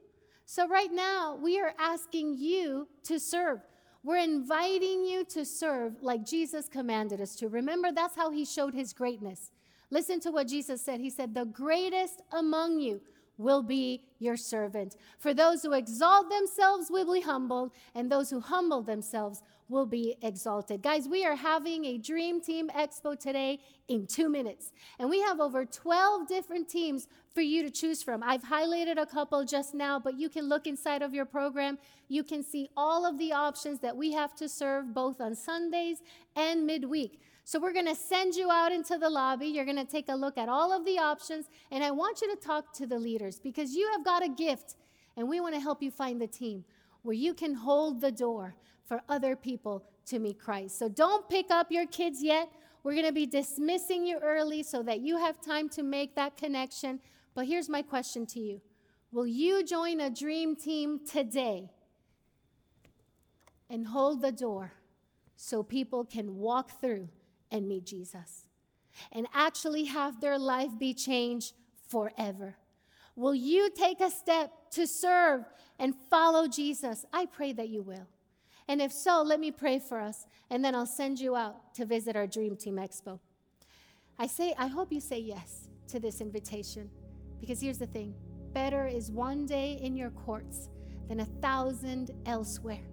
So, 0.47 0.69
right 0.69 0.93
now, 0.93 1.37
we 1.43 1.59
are 1.59 1.75
asking 1.81 2.37
you 2.39 2.87
to 3.03 3.19
serve. 3.19 3.59
We're 4.05 4.19
inviting 4.19 5.05
you 5.07 5.25
to 5.31 5.47
serve 5.47 6.03
like 6.03 6.27
Jesus 6.27 6.69
commanded 6.69 7.23
us 7.23 7.35
to. 7.37 7.49
Remember, 7.49 7.91
that's 7.91 8.15
how 8.15 8.31
he 8.31 8.45
showed 8.45 8.75
his 8.75 8.93
greatness. 8.93 9.51
Listen 9.91 10.21
to 10.21 10.31
what 10.31 10.47
Jesus 10.47 10.83
said. 10.83 11.01
He 11.01 11.09
said, 11.09 11.35
The 11.35 11.47
greatest 11.47 12.21
among 12.31 12.81
you 12.81 13.01
will 13.39 13.63
be 13.63 14.05
your 14.19 14.37
servant. 14.37 14.97
For 15.19 15.33
those 15.33 15.63
who 15.63 15.73
exalt 15.73 16.29
themselves 16.29 16.91
will 16.91 17.13
be 17.13 17.23
humbled, 17.23 17.73
and 17.95 18.11
those 18.11 18.29
who 18.29 18.41
humble 18.41 18.83
themselves 18.83 19.43
will 19.69 19.87
be 19.87 20.17
exalted. 20.23 20.83
Guys, 20.83 21.09
we 21.09 21.25
are 21.25 21.37
having 21.37 21.85
a 21.85 21.99
Dream 21.99 22.41
Team 22.41 22.69
Expo 22.69 23.19
today 23.19 23.61
in 23.89 24.07
two 24.07 24.29
minutes. 24.29 24.73
And 24.99 25.09
we 25.09 25.21
have 25.23 25.41
over 25.41 25.65
12 25.65 26.29
different 26.29 26.69
teams 26.69 27.09
for 27.35 27.41
you 27.41 27.63
to 27.63 27.71
choose 27.71 28.03
from. 28.03 28.23
I've 28.23 28.43
highlighted 28.43 29.01
a 29.01 29.07
couple 29.07 29.45
just 29.45 29.75
now, 29.75 29.99
but 29.99 30.19
you 30.19 30.29
can 30.29 30.49
look 30.49 30.67
inside 30.67 31.03
of 31.03 31.15
your 31.15 31.25
program. 31.25 31.79
You 32.09 32.23
can 32.23 32.43
see 32.43 32.69
all 32.77 33.07
of 33.07 33.19
the 33.19 33.33
options 33.33 33.81
that 33.81 33.97
we 33.97 34.13
have 34.13 34.35
to 34.37 34.49
serve 34.49 34.95
both 34.95 35.21
on 35.21 35.35
Sundays 35.35 35.99
and 36.37 36.67
midweek. 36.67 37.21
So 37.47 37.61
we're 37.61 37.73
going 37.73 37.87
to 37.87 37.95
send 37.95 38.35
you 38.35 38.51
out 38.51 38.73
into 38.73 38.97
the 38.97 39.11
lobby. 39.11 39.47
You're 39.47 39.67
going 39.67 39.77
to 39.77 39.85
take 39.85 40.09
a 40.09 40.15
look 40.15 40.39
at 40.39 40.49
all 40.49 40.73
of 40.73 40.85
the 40.87 40.99
options, 40.99 41.47
and 41.71 41.85
I 41.85 41.91
want 41.91 42.23
you 42.23 42.35
to 42.35 42.41
talk 42.41 42.73
to 42.75 42.87
the 42.87 42.99
leaders 42.99 43.39
because 43.39 43.75
you 43.75 43.91
have 43.93 44.03
got 44.03 44.25
a 44.25 44.29
gift, 44.29 44.77
and 45.17 45.29
we 45.29 45.41
want 45.41 45.55
to 45.55 45.61
help 45.61 45.83
you 45.83 45.91
find 45.91 46.21
the 46.21 46.27
team 46.27 46.65
where 47.03 47.15
you 47.15 47.35
can 47.35 47.53
hold 47.53 48.01
the 48.01 48.11
door 48.11 48.55
for 48.85 49.01
other 49.09 49.35
people 49.35 49.85
to 50.07 50.19
meet 50.19 50.39
Christ. 50.39 50.79
So 50.79 50.89
don't 50.89 51.29
pick 51.29 51.51
up 51.51 51.71
your 51.71 51.87
kids 51.87 52.23
yet. 52.23 52.51
We're 52.83 52.93
going 52.93 53.07
to 53.07 53.13
be 53.13 53.27
dismissing 53.27 54.07
you 54.07 54.19
early 54.19 54.63
so 54.63 54.83
that 54.83 55.01
you 55.01 55.17
have 55.17 55.41
time 55.41 55.69
to 55.71 55.83
make 55.83 56.15
that 56.17 56.37
connection. 56.37 57.01
But 57.35 57.47
here's 57.47 57.69
my 57.69 57.83
question 57.83 58.27
to 58.27 58.41
you 58.41 58.61
Will 59.11 59.27
you 59.27 59.65
join 59.65 60.01
a 60.01 60.11
dream 60.11 60.55
team 60.57 61.01
today 61.07 61.71
and 63.71 63.87
hold 63.87 64.21
the 64.21 64.33
door 64.33 64.73
so 65.37 65.63
people 65.63 66.05
can 66.05 66.37
walk 66.37 66.81
through 66.81 67.09
and 67.51 67.67
meet 67.67 67.87
Jesus 67.87 68.47
and 69.13 69.27
actually 69.33 69.85
have 69.85 70.21
their 70.21 70.39
life 70.39 70.71
be 70.79 70.93
changed 70.93 71.55
forever? 71.89 72.57
Will 73.17 73.35
you 73.35 73.71
take 73.71 74.01
a 74.01 74.11
step 74.11 74.53
to 74.73 74.87
serve 74.87 75.45
and 75.79 75.95
follow 76.11 76.49
Jesus? 76.49 77.07
I 77.13 77.27
pray 77.27 77.53
that 77.53 77.69
you 77.69 77.83
will. 77.83 78.09
And 78.69 78.81
if 78.81 78.93
so, 78.93 79.23
let 79.23 79.41
me 79.41 79.51
pray 79.51 79.79
for 79.79 80.01
us, 80.01 80.27
and 80.51 80.65
then 80.65 80.75
I'll 80.75 80.87
send 80.87 81.21
you 81.21 81.37
out 81.37 81.75
to 81.75 81.85
visit 81.85 82.17
our 82.17 82.27
Dream 82.27 82.57
Team 82.57 82.77
Expo. 82.77 83.21
I 84.19 84.27
say, 84.27 84.55
I 84.59 84.69
hope 84.69 84.93
you 84.93 85.01
say 85.01 85.19
yes 85.19 85.69
to 85.89 86.01
this 86.01 86.21
invitation, 86.21 86.89
because 87.41 87.61
here's 87.61 87.79
the 87.79 87.87
thing 87.87 88.15
better 88.53 88.87
is 88.87 89.11
one 89.11 89.45
day 89.47 89.79
in 89.83 89.97
your 89.97 90.11
courts 90.11 90.69
than 91.09 91.21
a 91.21 91.27
thousand 91.43 92.13
elsewhere. 92.25 92.87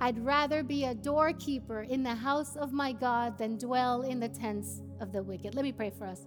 I'd 0.00 0.24
rather 0.24 0.62
be 0.62 0.84
a 0.84 0.94
doorkeeper 0.94 1.82
in 1.82 2.04
the 2.04 2.14
house 2.14 2.54
of 2.56 2.72
my 2.72 2.92
God 2.92 3.36
than 3.36 3.58
dwell 3.58 4.02
in 4.02 4.20
the 4.20 4.28
tents 4.28 4.80
of 5.00 5.12
the 5.12 5.22
wicked. 5.22 5.56
Let 5.56 5.64
me 5.64 5.72
pray 5.72 5.90
for 5.90 6.06
us. 6.06 6.26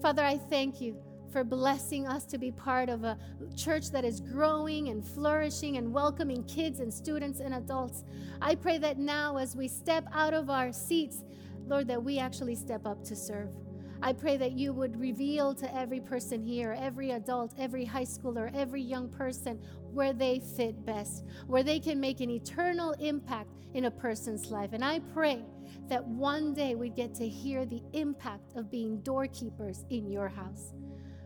Father, 0.00 0.24
I 0.24 0.38
thank 0.38 0.80
you 0.80 0.96
for 1.32 1.42
blessing 1.44 2.06
us 2.06 2.24
to 2.26 2.38
be 2.38 2.50
part 2.50 2.88
of 2.88 3.04
a 3.04 3.18
church 3.56 3.90
that 3.90 4.04
is 4.04 4.20
growing 4.20 4.88
and 4.88 5.04
flourishing 5.04 5.78
and 5.78 5.92
welcoming 5.92 6.44
kids 6.44 6.80
and 6.80 6.92
students 6.92 7.40
and 7.40 7.54
adults. 7.54 8.04
I 8.40 8.54
pray 8.54 8.78
that 8.78 8.98
now, 8.98 9.38
as 9.38 9.56
we 9.56 9.66
step 9.66 10.06
out 10.12 10.34
of 10.34 10.50
our 10.50 10.72
seats, 10.72 11.24
Lord, 11.66 11.88
that 11.88 12.02
we 12.02 12.18
actually 12.18 12.54
step 12.54 12.86
up 12.86 13.02
to 13.04 13.16
serve. 13.16 13.50
I 14.04 14.12
pray 14.12 14.36
that 14.36 14.52
you 14.52 14.72
would 14.72 14.98
reveal 14.98 15.54
to 15.54 15.74
every 15.76 16.00
person 16.00 16.42
here, 16.42 16.76
every 16.78 17.12
adult, 17.12 17.54
every 17.56 17.84
high 17.84 18.04
schooler, 18.04 18.52
every 18.54 18.82
young 18.82 19.08
person, 19.08 19.60
where 19.92 20.12
they 20.12 20.40
fit 20.40 20.84
best, 20.84 21.24
where 21.46 21.62
they 21.62 21.78
can 21.78 22.00
make 22.00 22.20
an 22.20 22.28
eternal 22.28 22.92
impact 22.94 23.50
in 23.74 23.84
a 23.84 23.90
person's 23.90 24.50
life. 24.50 24.70
And 24.72 24.84
I 24.84 24.98
pray 25.14 25.44
that 25.88 26.04
one 26.04 26.52
day 26.52 26.74
we 26.74 26.88
get 26.88 27.14
to 27.14 27.28
hear 27.28 27.64
the 27.64 27.82
impact 27.92 28.56
of 28.56 28.70
being 28.70 29.00
doorkeepers 29.02 29.84
in 29.88 30.10
your 30.10 30.28
house. 30.28 30.74